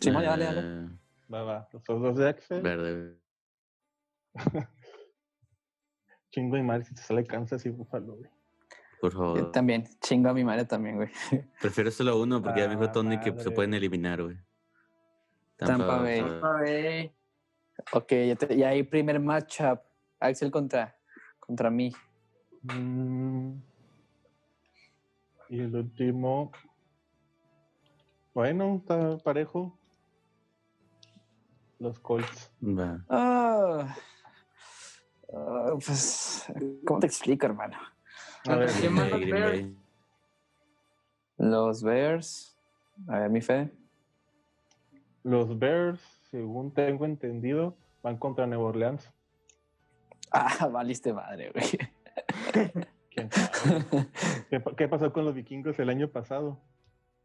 [0.00, 0.60] Sí, no, ya, dale, dale.
[0.62, 0.88] Eh,
[1.32, 1.68] Va, va.
[1.72, 2.62] Los dos de Axel.
[2.62, 3.16] Verde.
[6.30, 8.30] Chingo y mal si te sale Kansas y Buffalo, güey.
[9.00, 9.52] Por Yo favor.
[9.52, 11.08] también, chingo a mi madre también, güey.
[11.60, 13.50] Prefiero solo uno porque ya me dijo Ah, Tony que se madre.
[13.52, 14.36] pueden eliminar, güey.
[15.56, 16.20] Tampa Bay.
[16.20, 17.12] A ver,
[17.92, 19.80] Ok, ya, te- ya hay primer matchup.
[20.20, 20.96] Axel contra,
[21.38, 21.92] contra mí.
[22.62, 23.54] Mm.
[25.48, 26.52] Y el último.
[28.34, 29.76] Bueno, está parejo.
[31.78, 32.52] Los Colts.
[32.62, 33.04] Va.
[33.08, 33.96] Ah,
[35.32, 36.46] ah, pues,
[36.86, 37.76] ¿cómo te explico, hermano?
[38.46, 39.08] A ver, ¿Quién más?
[39.10, 39.66] Green Bears.
[41.38, 42.58] Los Bears.
[43.08, 43.72] A ver, mi fe.
[45.22, 46.00] los Bears,
[46.30, 49.10] según tengo entendido, van contra Nueva Orleans.
[50.32, 51.66] Ah, valiste madre, güey.
[53.10, 54.06] ¿Quién sabe?
[54.48, 56.60] ¿Qué, pa- qué pasó con los vikingos el año pasado?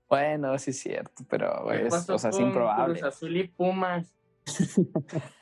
[0.10, 3.00] Bueno, sí es cierto, pero güey, ¿Qué es, o sea, es improbable.
[3.00, 4.14] Cruz Azul y Pumas.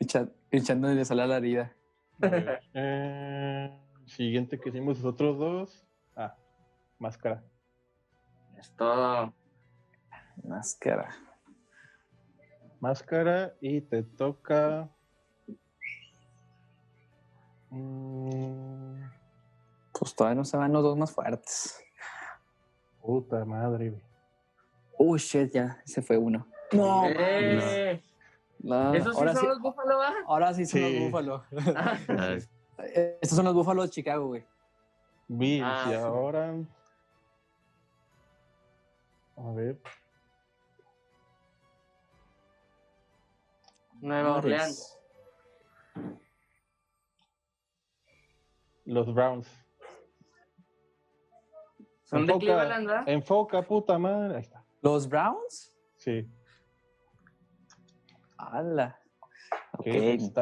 [0.00, 1.72] Echa- Echándole sal a la herida.
[2.74, 3.70] Eh,
[4.06, 5.86] siguiente que hicimos los otros dos.
[6.16, 6.36] Ah,
[6.98, 7.42] máscara.
[8.58, 9.32] Es todo.
[10.44, 11.08] Máscara.
[12.86, 14.88] Máscara y te toca.
[17.70, 19.04] Mm,
[19.96, 21.78] Pues todavía no se van los dos más fuertes.
[23.00, 24.02] puta madre, güey.
[24.98, 25.80] Oh, shit, ya.
[25.86, 26.44] Ese fue uno.
[26.72, 27.04] No.
[27.08, 28.02] ¡Eh!
[28.58, 30.12] no, ¿Esos sí ahora, son sí, los Buffalo, va?
[30.26, 30.92] ahora sí son Sí.
[30.94, 31.42] los búfalos.
[31.76, 31.98] Ah,
[33.20, 34.44] Estos son los búfalos de Chicago, güey.
[35.62, 35.94] Ah, y sí.
[35.94, 36.52] ahora.
[39.36, 39.80] A ver.
[44.02, 44.98] Nueva Orleans.
[48.84, 49.48] Los Browns.
[52.02, 53.08] Son de Enfoca- Cleveland, ¿verdad?
[53.08, 54.34] Enfoca, puta madre.
[54.36, 54.64] Ahí está.
[54.82, 55.72] ¿Los Browns?
[55.96, 56.28] Sí.
[58.36, 58.98] ¡Hala!
[59.78, 59.84] Ok,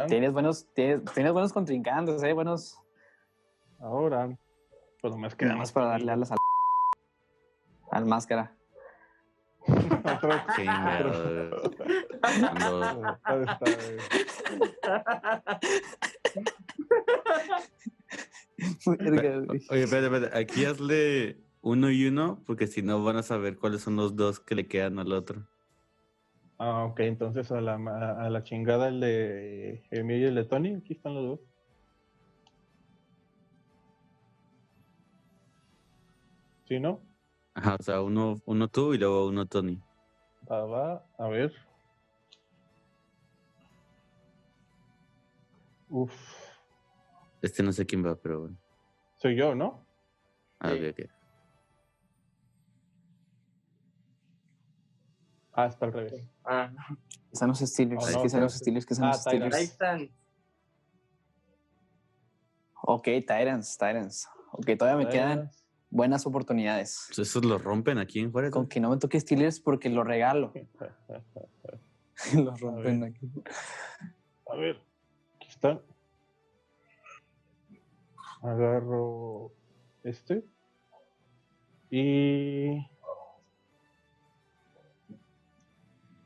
[0.09, 2.33] tienes buenos, tienes, tienes buenos contrincantes, ¿eh?
[2.33, 2.81] Buenos.
[3.79, 4.37] Ahora.
[5.03, 6.39] Pues nomás Nada queda más para darle alas al,
[7.91, 8.57] al máscara.
[11.61, 11.91] Otro-.
[19.71, 20.39] Oye, espérate, espérate.
[20.39, 24.41] Aquí hazle uno y uno, porque si no van a saber cuáles son los dos
[24.41, 25.47] que le quedan al otro.
[26.59, 30.75] Ah, ok, entonces a la, a la chingada el de Emilio y el de Tony,
[30.75, 31.41] aquí están los dos.
[36.69, 37.10] ¿Sí, no?
[37.61, 39.79] Ajá, o sea, uno, uno tú y luego uno Tony.
[40.51, 41.53] Va, va, a ver.
[45.91, 46.15] Uf,
[47.43, 48.57] Este no sé quién va, pero bueno.
[49.19, 49.87] soy yo, ¿no?
[50.59, 50.87] Ah, Sí.
[50.87, 51.11] ok, ok.
[55.53, 56.25] Ah, está al revés.
[56.45, 56.73] Ah,
[57.31, 58.03] Están los Steelers.
[58.09, 58.59] Oh, no, ¿Qué son los espérate.
[58.59, 58.87] Steelers?
[58.87, 59.57] ¿Qué son Ah, los Steelers?
[59.59, 60.11] están.
[62.85, 64.29] Ok, Titans, Titans.
[64.53, 65.51] Ok, todavía me quedan
[65.91, 67.05] buenas oportunidades.
[67.09, 68.51] Pues Esos los rompen aquí en Juárez.
[68.51, 70.53] Con que no me toque Steelers porque lo regalo.
[72.35, 73.31] lo rompen aquí.
[74.51, 74.81] A ver,
[75.37, 75.81] aquí están.
[78.43, 79.53] Agarro
[80.03, 80.45] este.
[81.91, 82.87] Y.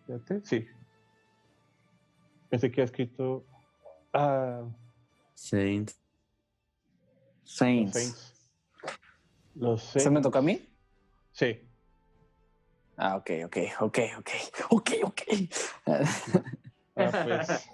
[0.06, 0.66] Fíjate, sí.
[2.50, 3.44] Pensé que ha escrito.
[4.12, 4.62] Ah,
[5.34, 5.98] Saints.
[7.42, 7.92] los Saints.
[7.94, 8.33] Saints.
[9.54, 10.10] Los ¿Eso Saints.
[10.12, 10.60] me toca a mí?
[11.32, 11.60] Sí.
[12.96, 14.30] Ah, ok, ok, ok, ok.
[14.70, 15.22] Ok, ok.
[16.96, 17.68] Ah, pues.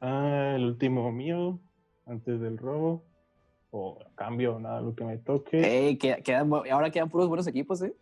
[0.00, 1.60] ah, el último mío,
[2.04, 3.04] antes del robo.
[3.70, 5.60] O cambio, nada, lo que me toque.
[5.60, 6.40] Ey, queda-
[6.72, 7.94] ahora quedan puros buenos equipos, ¿eh?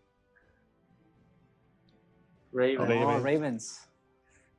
[2.50, 2.78] Ravens.
[2.78, 3.04] Ravens.
[3.04, 3.90] Oh, Ravens.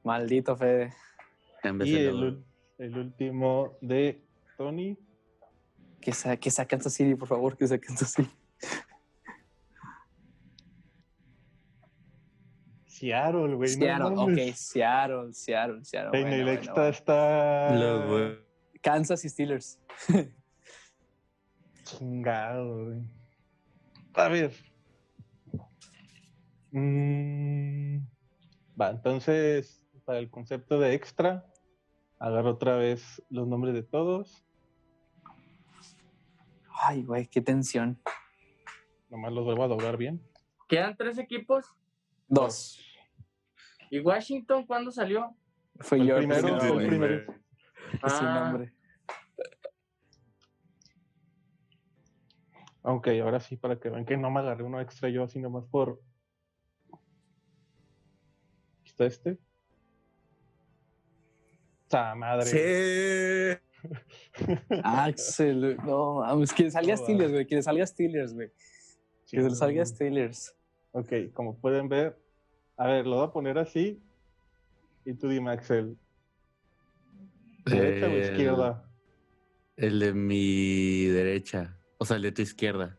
[0.04, 0.94] Maldito Fede.
[1.84, 2.44] Y el,
[2.78, 4.24] el, último de
[4.56, 4.96] Tony.
[6.00, 8.30] Que, sa que saque Kansas City, por favor, que saque Kansas City.
[13.00, 13.70] Seattle, güey.
[13.70, 16.20] Seattle, no ok, Seattle, Seattle, Seattle.
[16.20, 18.38] En el extra está.
[18.82, 19.80] Kansas y Steelers.
[21.84, 23.02] Chingado, güey.
[24.14, 24.52] A ver.
[26.72, 28.00] Mm,
[28.80, 31.46] va, entonces, para el concepto de extra,
[32.20, 34.46] agarro otra vez los nombres de todos.
[36.82, 37.98] Ay, güey, qué tensión.
[39.10, 40.22] Nomás los vuelvo a doblar bien.
[40.68, 41.66] ¿Quedan tres equipos?
[42.28, 42.89] Dos.
[43.90, 45.36] ¿Y Washington cuándo salió?
[45.80, 46.60] Fue yo el primero.
[46.60, 47.34] Fue el primero.
[48.04, 48.58] Ah.
[52.82, 55.66] Ok, ahora sí, para que vean que no me agarré uno extra yo así nomás
[55.66, 56.02] por.
[58.86, 59.38] ¿Está este?
[61.90, 62.46] ¡Sa madre!
[62.46, 63.60] Sí.
[64.84, 68.52] Axel, no, es que salga Steelers, güey, que salga Steelers, güey.
[69.30, 70.56] Que se salga Steelers.
[70.92, 72.20] Ok, como pueden ver,
[72.80, 74.02] a ver, lo voy a poner así.
[75.04, 75.98] Y tú dime, Axel.
[77.66, 78.90] ¿Derecha o izquierda?
[79.76, 81.78] El de mi derecha.
[81.98, 82.98] O sea, el de tu izquierda.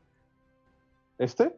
[1.16, 1.56] ¿Este?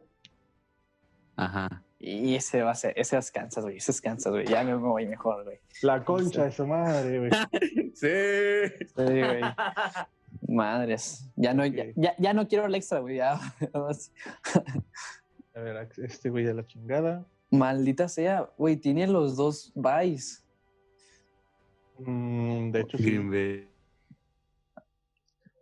[1.35, 1.83] Ajá.
[1.99, 3.75] Y ese va a ser, ese es Kansas, güey.
[3.75, 4.45] Ese es Kansas, güey.
[4.45, 5.59] Ya me voy mejor, güey.
[5.81, 7.31] La concha de su madre, güey.
[7.93, 8.85] sí.
[8.95, 9.41] Sí, güey.
[10.47, 11.29] Madres.
[11.35, 13.17] Ya no, ya, ya, no quiero el extra, güey.
[13.17, 13.33] Ya.
[15.55, 17.25] a ver, este güey de la chingada.
[17.53, 20.43] Maldita sea, güey, tiene los dos buys.
[21.99, 23.67] Mm, de hecho, sí.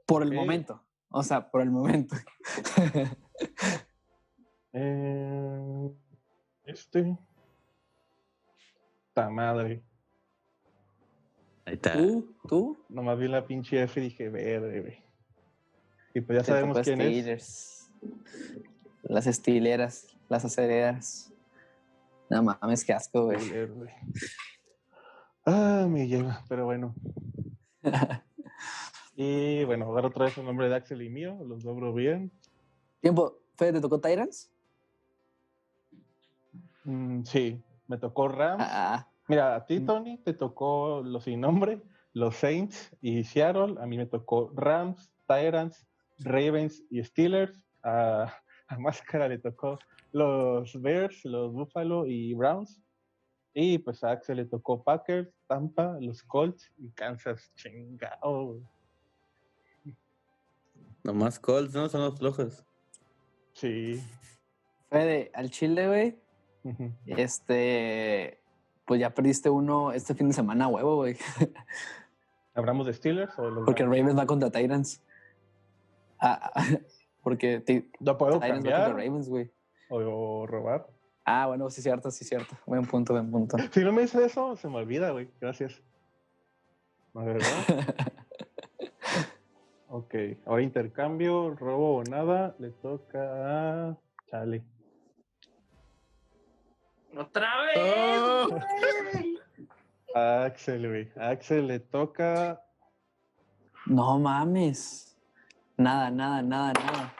[0.05, 0.81] Por el momento.
[1.09, 2.15] O sea, por el momento.
[4.71, 5.91] eh,
[6.63, 7.17] este.
[9.13, 9.83] Ta madre.
[11.65, 11.91] Ahí está.
[11.91, 12.33] ¿Tú?
[12.47, 12.77] ¿Tú?
[12.87, 15.03] Nomás vi la pinche F y dije, verde, güey.
[16.13, 17.91] Y pues ya sabemos quién es.
[19.03, 21.30] Las estileras, las acereras.
[22.31, 23.37] No mames, qué asco, güey.
[25.45, 26.95] Ah, me llega, pero bueno.
[29.17, 32.31] y bueno, ahora otra vez el nombre de Axel y mío, los logro bien.
[33.01, 34.49] Tiempo, Fede, ¿te tocó Tyrants?
[36.85, 38.63] Mm, sí, me tocó Rams.
[38.65, 39.07] Ah, ah.
[39.27, 39.81] Mira, a ti.
[39.81, 41.81] Tony, te tocó los sin nombre,
[42.13, 43.75] los Saints y Seattle.
[43.81, 45.85] A mí me tocó Rams, Tyrants,
[46.19, 47.61] Ravens y Steelers.
[47.83, 48.33] A,
[48.71, 49.77] a Máscara le tocó
[50.13, 52.81] los Bears, los Buffalo y Browns.
[53.53, 57.51] Y pues a Axel le tocó Packers, Tampa, los Colts y Kansas.
[57.55, 58.61] Chingado.
[61.03, 61.89] Nomás Colts, ¿no?
[61.89, 62.65] Son los flojos.
[63.53, 64.01] Sí.
[64.89, 66.17] Fede, al Chile, güey.
[67.05, 68.39] Este.
[68.85, 71.17] Pues ya perdiste uno este fin de semana, huevo, güey.
[72.53, 75.01] ¿Hablamos de Steelers o los Porque Ravens va contra Titans.
[76.19, 76.51] Ah,
[77.21, 77.63] porque
[77.99, 78.91] no puedo cambiar.
[78.91, 79.51] Ravens, güey
[79.91, 80.87] o, robar.
[81.25, 82.55] Ah, bueno, sí, cierto, sí, cierto.
[82.65, 83.57] Buen punto, buen punto.
[83.71, 85.29] Si no me dice eso, se me olvida, güey.
[85.39, 85.81] Gracias.
[87.13, 87.47] ¿No verdad?
[89.89, 90.15] ok,
[90.45, 93.97] ahora intercambio, robo o nada, le toca a
[94.29, 94.63] Chale.
[97.15, 97.77] ¡Otra vez!
[97.77, 98.59] Oh.
[100.15, 101.11] Axel, güey.
[101.17, 102.63] Axel le toca.
[103.85, 105.10] No mames.
[105.81, 107.13] Nada, nada, nada, nada.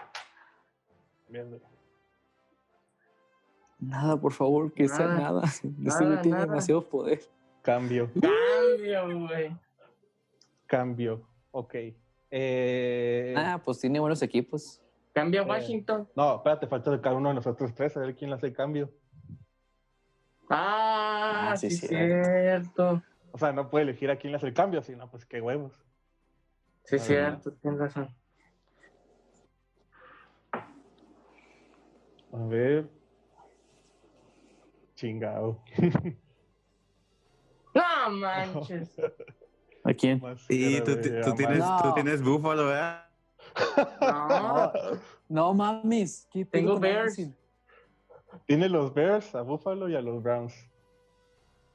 [1.27, 1.61] Bien,
[3.79, 5.41] Nada, por favor, que sea nada.
[5.85, 7.21] Este güey tiene demasiado poder.
[7.63, 8.11] Cambio.
[8.13, 9.57] Cambio, güey.
[10.67, 11.27] Cambio.
[11.49, 11.75] Ok.
[12.29, 13.33] Eh...
[13.35, 14.79] Ah, pues tiene buenos equipos.
[15.11, 16.07] Cambia eh, Washington.
[16.15, 18.53] No, espérate, falta de cada uno de nosotros tres, a ver quién le hace el
[18.53, 18.91] cambio.
[20.49, 23.01] Ah, ah sí, cierto.
[23.31, 25.73] O sea, no puede elegir a quién le hace el cambio, sino pues qué huevos.
[26.83, 28.20] Sí, cierto, tienes razón.
[32.33, 32.89] A ver.
[34.95, 35.61] Chingado.
[37.73, 38.89] No manches.
[39.85, 40.21] ¿A quién?
[40.49, 43.07] Y tú, tú, tienes, tú tienes Búfalo, ¿verdad?
[44.01, 44.73] No.
[45.29, 46.27] No mames.
[46.51, 47.17] Tengo Bears.
[48.45, 50.53] Tiene los Bears, a Búfalo y a los Browns.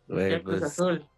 [0.06, 1.08] ¿Qué pues, Azul?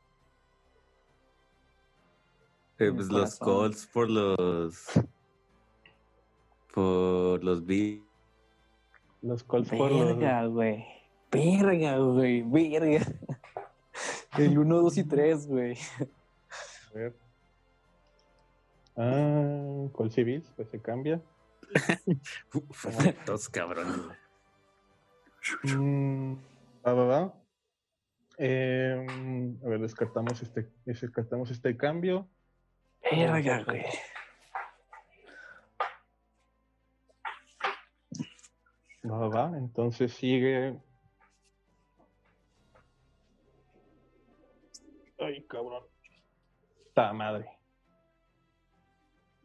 [2.78, 4.84] Eh, pues los Colts por los
[6.72, 8.07] por los B.
[9.22, 10.84] Los Colts por los güey.
[11.30, 13.04] Verga, güey, verga.
[14.38, 15.76] El 1, 2 y 3, güey.
[16.90, 17.14] A ver.
[18.96, 20.44] Ah, ¿cuál civil?
[20.56, 21.20] Pues se cambia.
[23.26, 23.96] Dos cabrones.
[25.64, 26.34] Mm,
[26.86, 27.34] va, va, va.
[28.38, 32.28] Em, a ver, descartamos este, descartamos este cambio.
[33.10, 33.84] Verga, güey.
[39.05, 40.76] Va, va, entonces sigue.
[45.18, 45.84] Ay, cabrón.
[46.94, 47.49] Ta madre.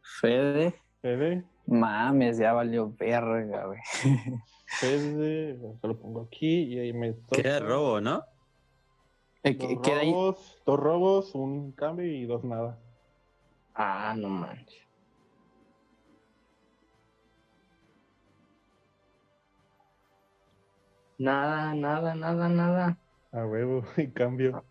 [0.02, 0.74] Fede.
[1.00, 1.44] Fede.
[1.66, 3.80] Mames, ya valió verga, güey.
[4.66, 7.42] Fede, se lo pongo aquí y ahí me toca.
[7.42, 8.22] Queda robo, ¿no?
[9.42, 12.78] Eh, dos, robos, dos robos, un cambio y dos nada.
[13.74, 14.83] Ah, no manches.
[21.18, 22.98] Nada, nada, nada, nada.
[23.32, 24.64] A huevo, y cambio.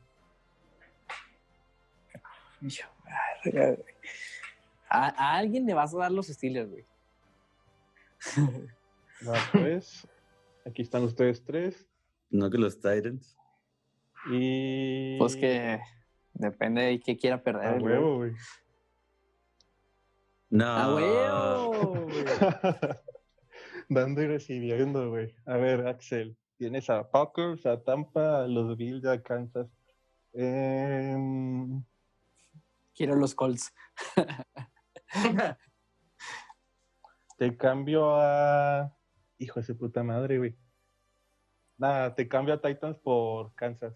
[4.89, 6.85] A, alguien le vas a dar los estilos, güey.
[9.51, 10.07] pues,
[10.65, 11.87] aquí están ustedes tres.
[12.29, 13.37] No que los Titans.
[14.31, 15.17] Y.
[15.17, 15.81] Pues que
[16.33, 17.75] depende de qué quiera perder.
[17.75, 18.33] A huevo, güey.
[20.49, 20.65] No.
[20.65, 22.07] A huevo,
[23.93, 25.35] Dando y recibiendo, güey.
[25.45, 26.35] A ver, Axel.
[26.57, 29.67] Tienes a Packers, a Tampa, a los Bills, a Kansas.
[30.33, 31.83] Em,
[32.95, 33.73] Quiero los Colts.
[37.37, 38.95] te cambio a.
[39.39, 40.55] Hijo de su puta madre, güey.
[41.77, 43.93] Nada, te cambio a Titans por Kansas.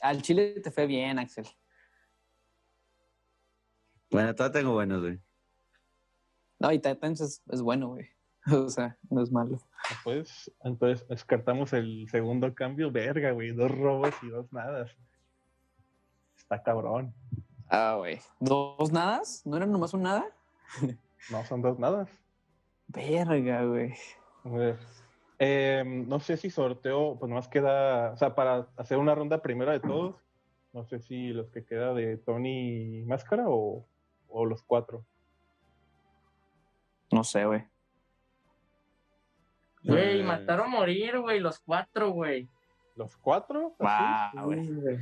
[0.00, 1.46] al Chile te fue bien, Axel.
[4.10, 5.20] Bueno, todavía tengo buenos, güey.
[6.58, 8.08] No, y Titans es, es bueno, güey.
[8.52, 9.58] O sea, no es malo.
[10.04, 12.90] Pues, entonces descartamos el segundo cambio.
[12.90, 13.50] Verga, güey.
[13.52, 14.90] Dos robos y dos nadas.
[16.36, 17.12] Está cabrón.
[17.68, 18.20] Ah, güey.
[18.38, 19.42] ¿Dos nadas?
[19.44, 20.24] ¿No eran nomás un nada?
[21.30, 22.08] no, son dos nadas.
[22.86, 23.94] Verga, güey.
[25.38, 29.72] Eh, no sé si sorteo, pues nomás queda, o sea, para hacer una ronda primera
[29.72, 30.14] de todos,
[30.72, 33.84] no sé si los que queda de Tony Máscara o,
[34.28, 35.04] o los cuatro.
[37.16, 37.64] No sé, güey.
[39.84, 42.46] Güey, pues mataron a morir, güey, los cuatro, güey.
[42.94, 43.74] ¿Los cuatro?
[43.78, 44.98] Wow, güey.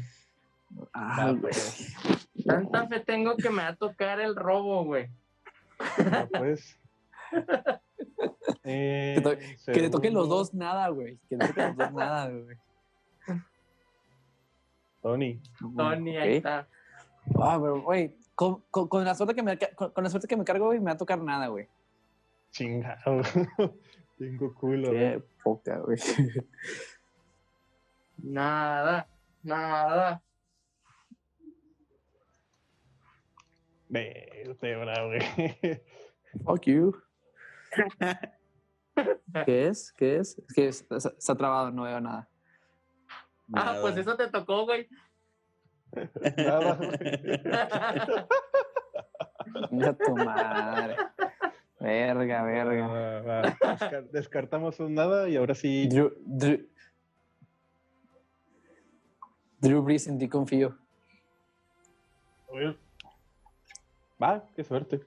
[0.92, 1.52] Ah, güey.
[2.46, 5.10] Tanta fe tengo que me va a tocar el robo, güey.
[6.38, 6.78] pues.
[8.66, 9.22] Eh,
[9.66, 11.18] que te toquen los dos nada, güey.
[11.28, 12.56] Que te toquen los dos nada, güey.
[15.02, 15.40] Tony.
[15.76, 16.66] Tony, ahí está.
[17.38, 20.44] Ah, pero, güey, con, con, la suerte que me, con, con, la suerte que me
[20.44, 21.68] cargo, güey, me va a tocar nada, güey.
[22.55, 23.20] Chingado.
[24.18, 24.92] Tengo culo.
[24.92, 25.98] Qué poca, güey.
[28.18, 29.09] Nada,
[29.42, 30.22] nada.
[33.88, 35.82] Vertebra, güey.
[36.44, 36.96] Fuck you.
[39.44, 39.92] ¿Qué es?
[39.92, 40.38] ¿Qué es?
[40.38, 42.28] Es que está, trabado, no veo nada.
[43.52, 44.88] Ah, pues eso te tocó, güey.
[46.36, 46.90] Nada, güey.
[49.70, 50.96] Mira tu madre.
[51.85, 53.59] Verga, verga.
[54.11, 55.87] descartamos un nada y ahora sí.
[55.87, 56.14] Drew,
[59.61, 60.78] Drew, Brees en ti confío.
[64.22, 65.05] Va, qué suerte.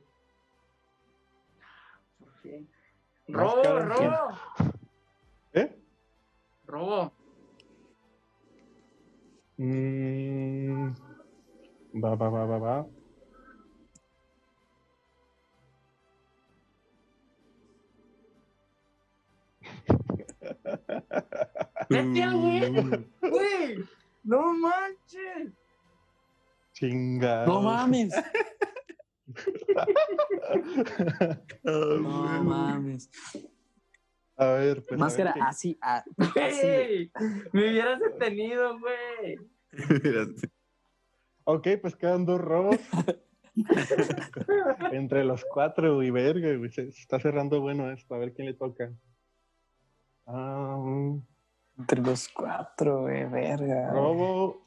[3.27, 4.29] Robo, robo.
[5.53, 5.75] ¿Eh?
[6.67, 7.11] Robo.
[9.57, 10.91] Mm,
[12.03, 12.87] va, va, va, va, va.
[21.89, 23.05] Vete, güey.
[23.21, 23.85] Güey,
[24.23, 25.53] no manches.
[26.73, 27.45] Chinga.
[27.45, 28.13] No mames.
[31.63, 33.09] no mames.
[34.37, 34.99] A ver, pues.
[34.99, 37.11] Máscara así, así.
[37.51, 39.37] me hubieras detenido, güey.
[41.45, 42.77] ok, pues quedan dos robos.
[44.91, 46.71] Entre los cuatro, y verga, güey.
[46.71, 48.13] Se está cerrando bueno esto.
[48.13, 48.93] A ver quién le toca.
[51.77, 53.91] Entre los cuatro, güey, verga.
[53.91, 54.65] Robo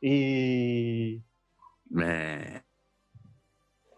[0.00, 1.22] y.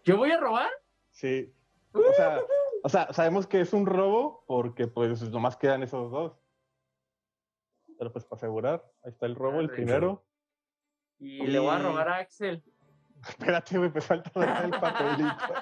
[0.05, 0.69] ¿Yo voy a robar?
[1.11, 1.53] Sí.
[1.91, 2.39] O sea,
[2.83, 6.39] o sea, sabemos que es un robo porque pues nomás quedan esos dos.
[7.97, 10.23] Pero pues para asegurar, ahí está el robo, el primero.
[11.19, 12.63] Y, le voy a robar a Axel.
[13.27, 15.53] Espérate, güey, me falta el papelito.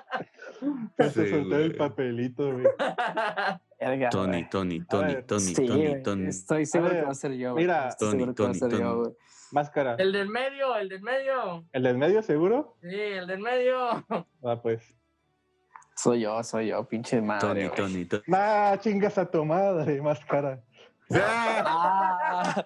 [0.98, 2.66] Me sí, soltar el papelito, güey.
[4.12, 6.28] Tony, Tony, Tony, Tony, Tony, Tony.
[6.28, 7.56] Estoy seguro que va a ser yo.
[7.56, 9.14] Mira, Tony, Tony, Tony.
[9.52, 9.96] Máscara.
[10.00, 11.66] El del medio, el del medio.
[11.72, 12.78] ¿El del medio, seguro?
[12.82, 14.06] Sí, el del medio.
[14.44, 14.96] Ah, pues.
[15.96, 17.70] Soy yo, soy yo, pinche madre.
[17.70, 18.24] Tony, Tony, Tony.
[18.28, 20.62] Nah, chingas a tu madre, máscara.
[21.12, 22.66] ¡Ah!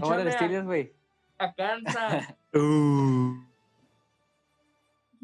[0.00, 0.92] ¿Cómo Steelers, güey?
[1.38, 2.34] a, a Kansas.
[2.54, 3.53] Uh.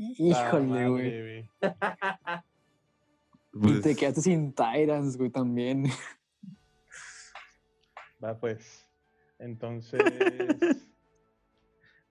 [0.00, 1.50] Híjole, güey.
[3.52, 5.86] Y Pues, te quedaste sin Tyrants, güey, también.
[8.22, 8.86] Va pues.
[9.40, 10.00] Entonces.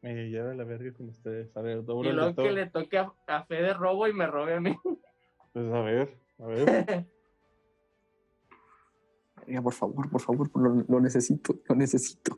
[0.01, 1.55] me lleva la verga con ustedes.
[1.55, 4.55] A ver, y doble luego que le toque a, a Fede robo y me robe
[4.55, 4.75] a mí.
[5.51, 7.07] Pues a ver, a ver.
[9.47, 12.37] Oiga, por favor, por favor, lo, lo necesito, lo necesito.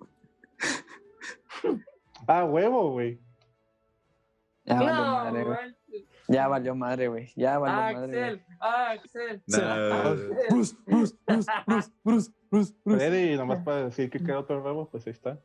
[2.26, 3.20] Ah, huevo, güey.
[4.72, 5.76] Ya valió no, madre, güey.
[6.28, 7.34] Ya valió madre, güey.
[7.36, 8.46] Ya valió madre.
[8.60, 10.30] Axel, Axel.
[10.30, 10.36] no.
[10.50, 13.32] Bruce, Bruce, Bruce, Bruce, Bruce, Bruce, Bruce.
[13.34, 15.40] Y nomás para decir que queda otro huevo, pues ahí está.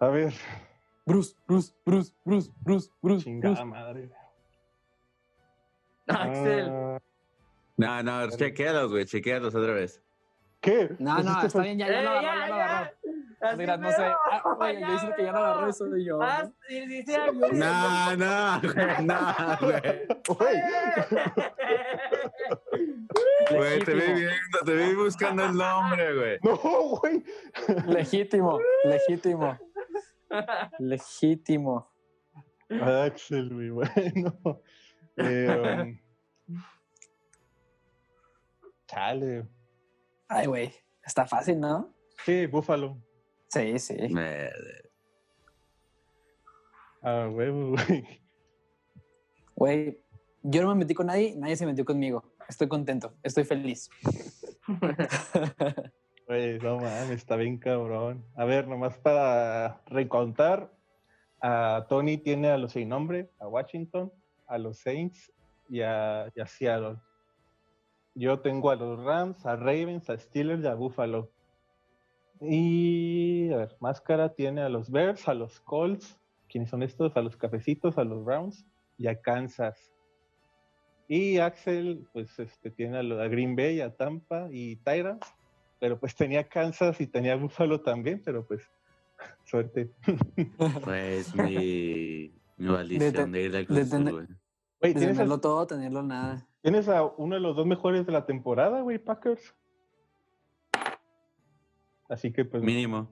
[0.00, 0.34] A ver,
[1.06, 3.64] Bruce, Bruce, Bruce, Bruce, Bruce, Bruce, chingada Bruce.
[3.64, 4.10] madre.
[6.08, 6.70] Axel.
[6.70, 6.98] Ah,
[7.76, 10.02] No, no, chequealos, güey, chequealos otra vez.
[10.60, 10.94] ¿Qué?
[10.98, 13.03] No, Pues no, este está bien, ya, ya lo Eh, agarró, ya lo
[13.44, 14.02] No te creas, no sé.
[14.02, 16.22] Ah, oye, Ya, yo diciendo que ya lo agarró eso de yo.
[16.22, 16.52] Ah, ¿no?
[16.66, 17.12] sí, sí, sí.
[17.52, 19.34] No, no, güey, no,
[23.50, 23.84] güey.
[23.84, 26.38] Te vi viendo, te vi buscando el nombre, güey.
[26.42, 27.22] No, güey.
[27.86, 29.58] legítimo, legítimo,
[30.78, 31.92] legítimo.
[32.80, 34.62] Axel, güey, bueno.
[35.16, 35.98] Eh,
[36.48, 36.48] um,
[38.86, 39.46] chale.
[40.28, 40.72] Ay, güey,
[41.04, 41.94] está fácil, ¿no?
[42.24, 42.96] Sí, Búfalo.
[43.54, 43.94] Sí, sí.
[44.10, 44.50] Me-
[47.02, 48.20] Ah, huevo, güey.
[49.54, 50.00] Güey,
[50.42, 52.24] yo no me metí con nadie, nadie se metió conmigo.
[52.48, 53.88] Estoy contento, estoy feliz.
[56.26, 58.24] Güey, no mames, está bien cabrón.
[58.34, 60.72] A ver, nomás para recontar,
[61.42, 64.10] a Tony tiene a los sin nombre, a Washington,
[64.46, 65.30] a los Saints
[65.68, 66.96] y a, y a Seattle.
[68.14, 71.30] Yo tengo a los Rams, a Ravens, a Steelers y a Buffalo.
[72.48, 76.20] Y a ver, Máscara tiene a los Bears, a los Colts.
[76.48, 77.16] ¿Quiénes son estos?
[77.16, 78.64] A los Cafecitos, a los Browns
[78.98, 79.92] y a Kansas.
[81.08, 85.34] Y Axel, pues este, tiene a, lo- a Green Bay, a Tampa y Tyrants
[85.80, 88.62] pero pues tenía Kansas y tenía Buffalo también, pero pues
[89.44, 89.90] suerte.
[90.82, 94.26] Pues mi, mi maldición de ir al güey.
[94.80, 96.46] ¿tienes, a- tenerlo todo, tenerlo nada.
[96.62, 99.54] tienes a uno de los dos mejores de la temporada, güey, Packers.
[102.08, 103.10] Así que pues, Mínimo.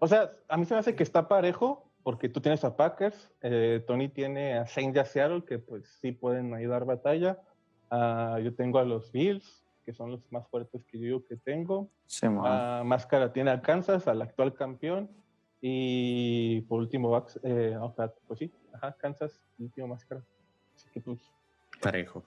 [0.00, 3.30] o sea, a mí se me hace que está parejo, porque tú tienes a Packers,
[3.42, 7.38] eh, Tony tiene a a Seattle, que pues sí pueden ayudar batalla.
[7.90, 11.90] Ah, yo tengo a los Bills, que son los más fuertes que yo que tengo.
[12.06, 12.42] Sí, mo.
[12.44, 15.10] Ah, Máscara tiene a Kansas, al actual campeón.
[15.60, 17.76] Y por último, Vax- eh,
[18.26, 20.22] pues sí, ajá, Kansas, último Máscara.
[20.76, 21.18] Así que pues.
[21.80, 22.22] Parejo.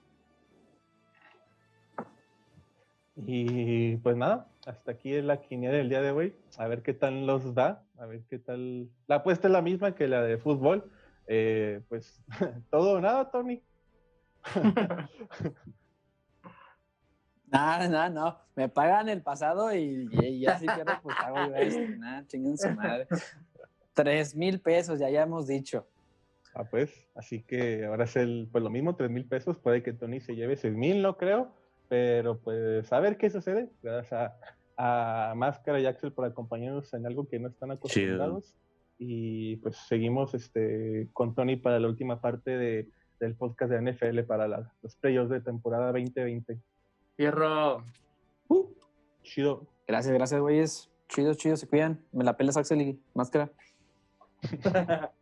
[3.16, 6.34] Y pues nada, hasta aquí es la quiniela del día de hoy.
[6.56, 8.88] A ver qué tal los da, a ver qué tal.
[9.06, 10.90] La apuesta es la misma que la de fútbol.
[11.26, 12.22] Eh, pues
[12.70, 13.62] todo o nada, Tony.
[17.52, 18.38] Nada, nada, no.
[18.56, 21.80] Me pagan el pasado y, y ya si pierdo, pues hago yo esto.
[21.98, 23.06] Nada, chinguen su madre.
[23.92, 25.86] Tres mil pesos, ya ya hemos dicho.
[26.54, 29.58] Ah, pues, así que ahora es el, pues lo mismo, tres mil pesos.
[29.58, 31.52] Puede que Tony se lleve seis mil, no creo.
[31.92, 33.68] Pero pues a ver qué sucede.
[33.82, 34.32] Gracias
[34.78, 38.54] a, a Máscara y Axel por acompañarnos en algo que no están acostumbrados.
[38.96, 42.88] Y pues seguimos este, con Tony para la última parte de,
[43.20, 46.58] del podcast de NFL para la- los playoffs de temporada 2020.
[47.14, 47.84] Fierro.
[49.22, 49.66] Chido.
[49.86, 50.90] Gracias, gracias, güeyes.
[51.10, 52.02] Chido, chido, se cuidan.
[52.10, 53.50] Me la pelas, Axel y máscara.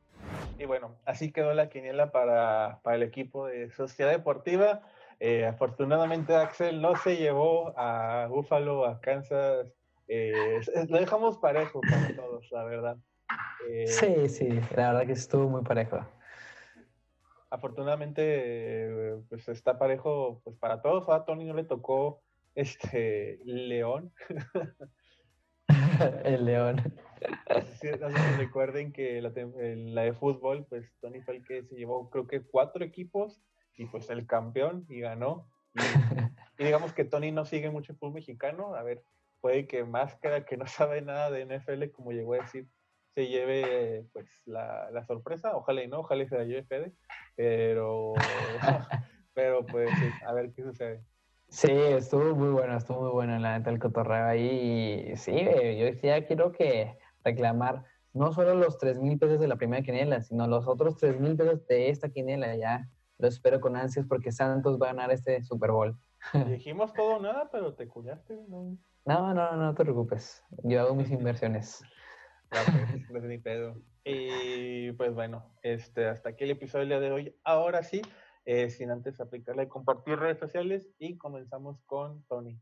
[0.59, 4.83] Y bueno, así quedó la quiniela para, para el equipo de Sociedad Deportiva.
[5.21, 9.67] Eh, afortunadamente Axel no se llevó a Buffalo, a Kansas.
[10.09, 12.97] Eh, lo dejamos parejo para todos, la verdad.
[13.69, 16.01] Eh, Sí, sí, la verdad que estuvo muy parejo.
[17.51, 21.09] Afortunadamente, pues está parejo pues para todos.
[21.09, 22.23] A Tony no le tocó
[22.55, 24.13] este León.
[26.25, 26.77] el león.
[27.49, 29.31] No sé si- no sé si recuerden que la
[30.03, 33.43] de fútbol, pues Tony fue el que se llevó, creo que cuatro equipos
[33.77, 35.49] y pues el campeón y ganó.
[35.75, 35.79] Y,
[36.59, 38.75] y digamos que Tony no sigue mucho el fútbol mexicano.
[38.75, 39.03] A ver,
[39.41, 42.69] puede que Máscara, que no sabe nada de NFL, como llegó a decir,
[43.15, 45.57] se lleve pues la, la sorpresa.
[45.57, 46.93] Ojalá y no, ojalá y se la lleve Fede.
[47.37, 48.15] Pero,
[49.35, 49.91] pero pues
[50.27, 51.03] a ver qué sucede.
[51.49, 55.11] Sí, estuvo muy bueno, estuvo muy bueno la neta el cotorreo ahí.
[55.13, 59.57] Y sí, yo ya quiero que reclamar no solo los tres mil pesos de la
[59.57, 62.55] primera quiniela, sino los otros tres mil pesos de esta quiniela.
[62.55, 62.89] Ya,
[63.21, 65.97] lo espero con ansias porque Santos va a ganar este Super Bowl.
[66.59, 68.77] Dijimos todo o nada, pero te cuidaste, ¿no?
[69.05, 70.43] No, no, no te preocupes.
[70.65, 71.83] Yo hago mis inversiones.
[73.11, 73.77] No, ni pedo.
[74.05, 77.37] Y pues bueno, este, hasta aquí el episodio de hoy.
[77.45, 78.03] Ahora sí,
[78.45, 82.59] eh, sin antes aplicarle y compartir redes sociales y comenzamos con Tony.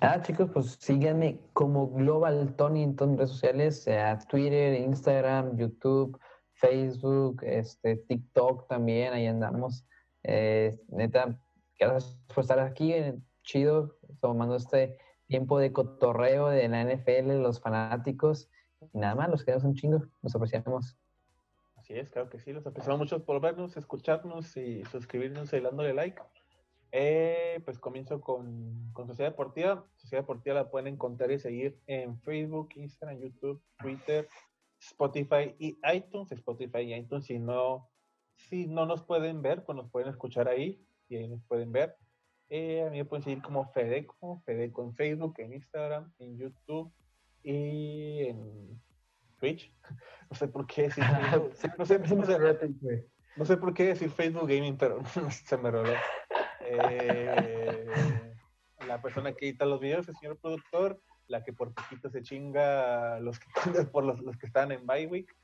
[0.00, 6.18] Ah, chicos, pues síganme como Global Tony en todas redes sociales, sea Twitter, Instagram, YouTube,
[6.56, 9.84] Facebook, este, TikTok también, ahí andamos.
[10.22, 11.38] Eh, neta,
[11.78, 12.94] gracias por estar aquí,
[13.42, 18.48] chido, tomando este tiempo de cotorreo de la NFL, los fanáticos.
[18.92, 20.96] Y nada más, los quedamos un chingo, nos apreciamos.
[21.76, 25.94] Así es, claro que sí, los apreciamos mucho por vernos, escucharnos y suscribirnos y dándole
[25.94, 26.20] like.
[26.92, 29.84] Eh, pues comienzo con, con, Sociedad Deportiva.
[29.96, 34.28] Sociedad Deportiva la pueden encontrar y seguir en Facebook, Instagram, YouTube, Twitter,
[34.80, 36.30] Spotify y iTunes.
[36.32, 37.88] Spotify y iTunes, si no,
[38.34, 41.96] si no nos pueden ver, pues nos pueden escuchar ahí y ahí nos pueden ver.
[42.48, 46.92] Eh, a mí me pueden seguir como Fedeco, Fedeco en Facebook, en Instagram, en YouTube
[47.42, 48.80] y en
[49.38, 49.72] Twitch.
[50.28, 51.04] No sé por qué decir
[51.78, 51.98] no, sé,
[53.36, 55.00] no sé por qué decir Facebook Gaming, pero
[55.30, 55.92] se me roló.
[56.62, 57.86] Eh,
[58.88, 63.20] la persona que edita los videos, el señor productor, la que por poquito se chinga
[63.20, 63.46] los que,
[63.92, 65.34] por los, los que están en Byweek,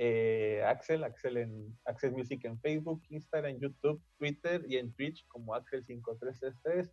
[0.00, 5.56] eh, Axel, Axel en Axel Music en Facebook, Instagram, YouTube, Twitter y en Twitch como
[5.56, 6.90] Axel5333.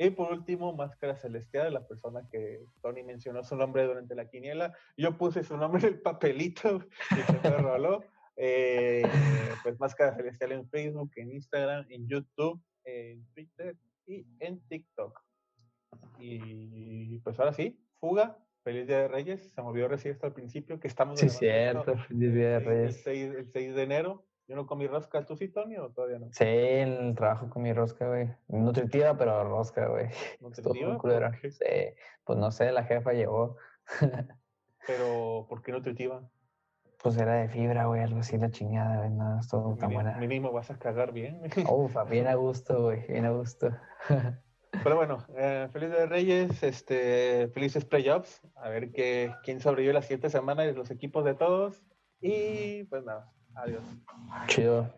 [0.00, 4.72] Y por último, Máscara Celestial, la persona que Tony mencionó su nombre durante la quiniela.
[4.96, 8.04] Yo puse su nombre en el papelito y se me roló.
[8.36, 9.02] Eh,
[9.62, 13.76] pues Máscara Celestial en Facebook, en Instagram, en YouTube, en Twitter
[14.06, 15.20] y en TikTok.
[16.18, 18.38] Y pues ahora sí, fuga.
[18.64, 19.52] Feliz Día de Reyes.
[19.52, 21.18] Se movió recién hasta el principio que estamos.
[21.18, 21.96] Sí, cierto.
[22.08, 23.06] Feliz Día de Reyes.
[23.06, 24.24] El 6, de enero.
[24.46, 25.24] Yo no comí rosca.
[25.24, 26.28] ¿Tú sí, Tony, o todavía no?
[26.32, 28.30] Sí, el trabajo comí rosca, güey.
[28.48, 30.08] Nutritiva, pero rosca, güey.
[30.40, 30.98] ¿Nutritiva?
[31.42, 31.94] Sí.
[32.24, 33.56] Pues no sé, la jefa llevó.
[34.86, 36.28] pero, ¿por qué nutritiva?
[37.02, 40.16] Pues era de fibra, güey, algo así, la chingada, güey, no, es todo tan buena.
[40.18, 41.42] Mínimo vas a cagar bien.
[41.70, 43.70] Ufa, bien a gusto, güey, bien a gusto.
[44.70, 50.02] Pero bueno, eh, feliz de Reyes, este, felices playoffs, a ver qué, quién sobrevive la
[50.02, 51.82] siguiente semana de los equipos de todos.
[52.20, 53.82] Y pues nada, adiós.
[54.46, 54.92] Chido.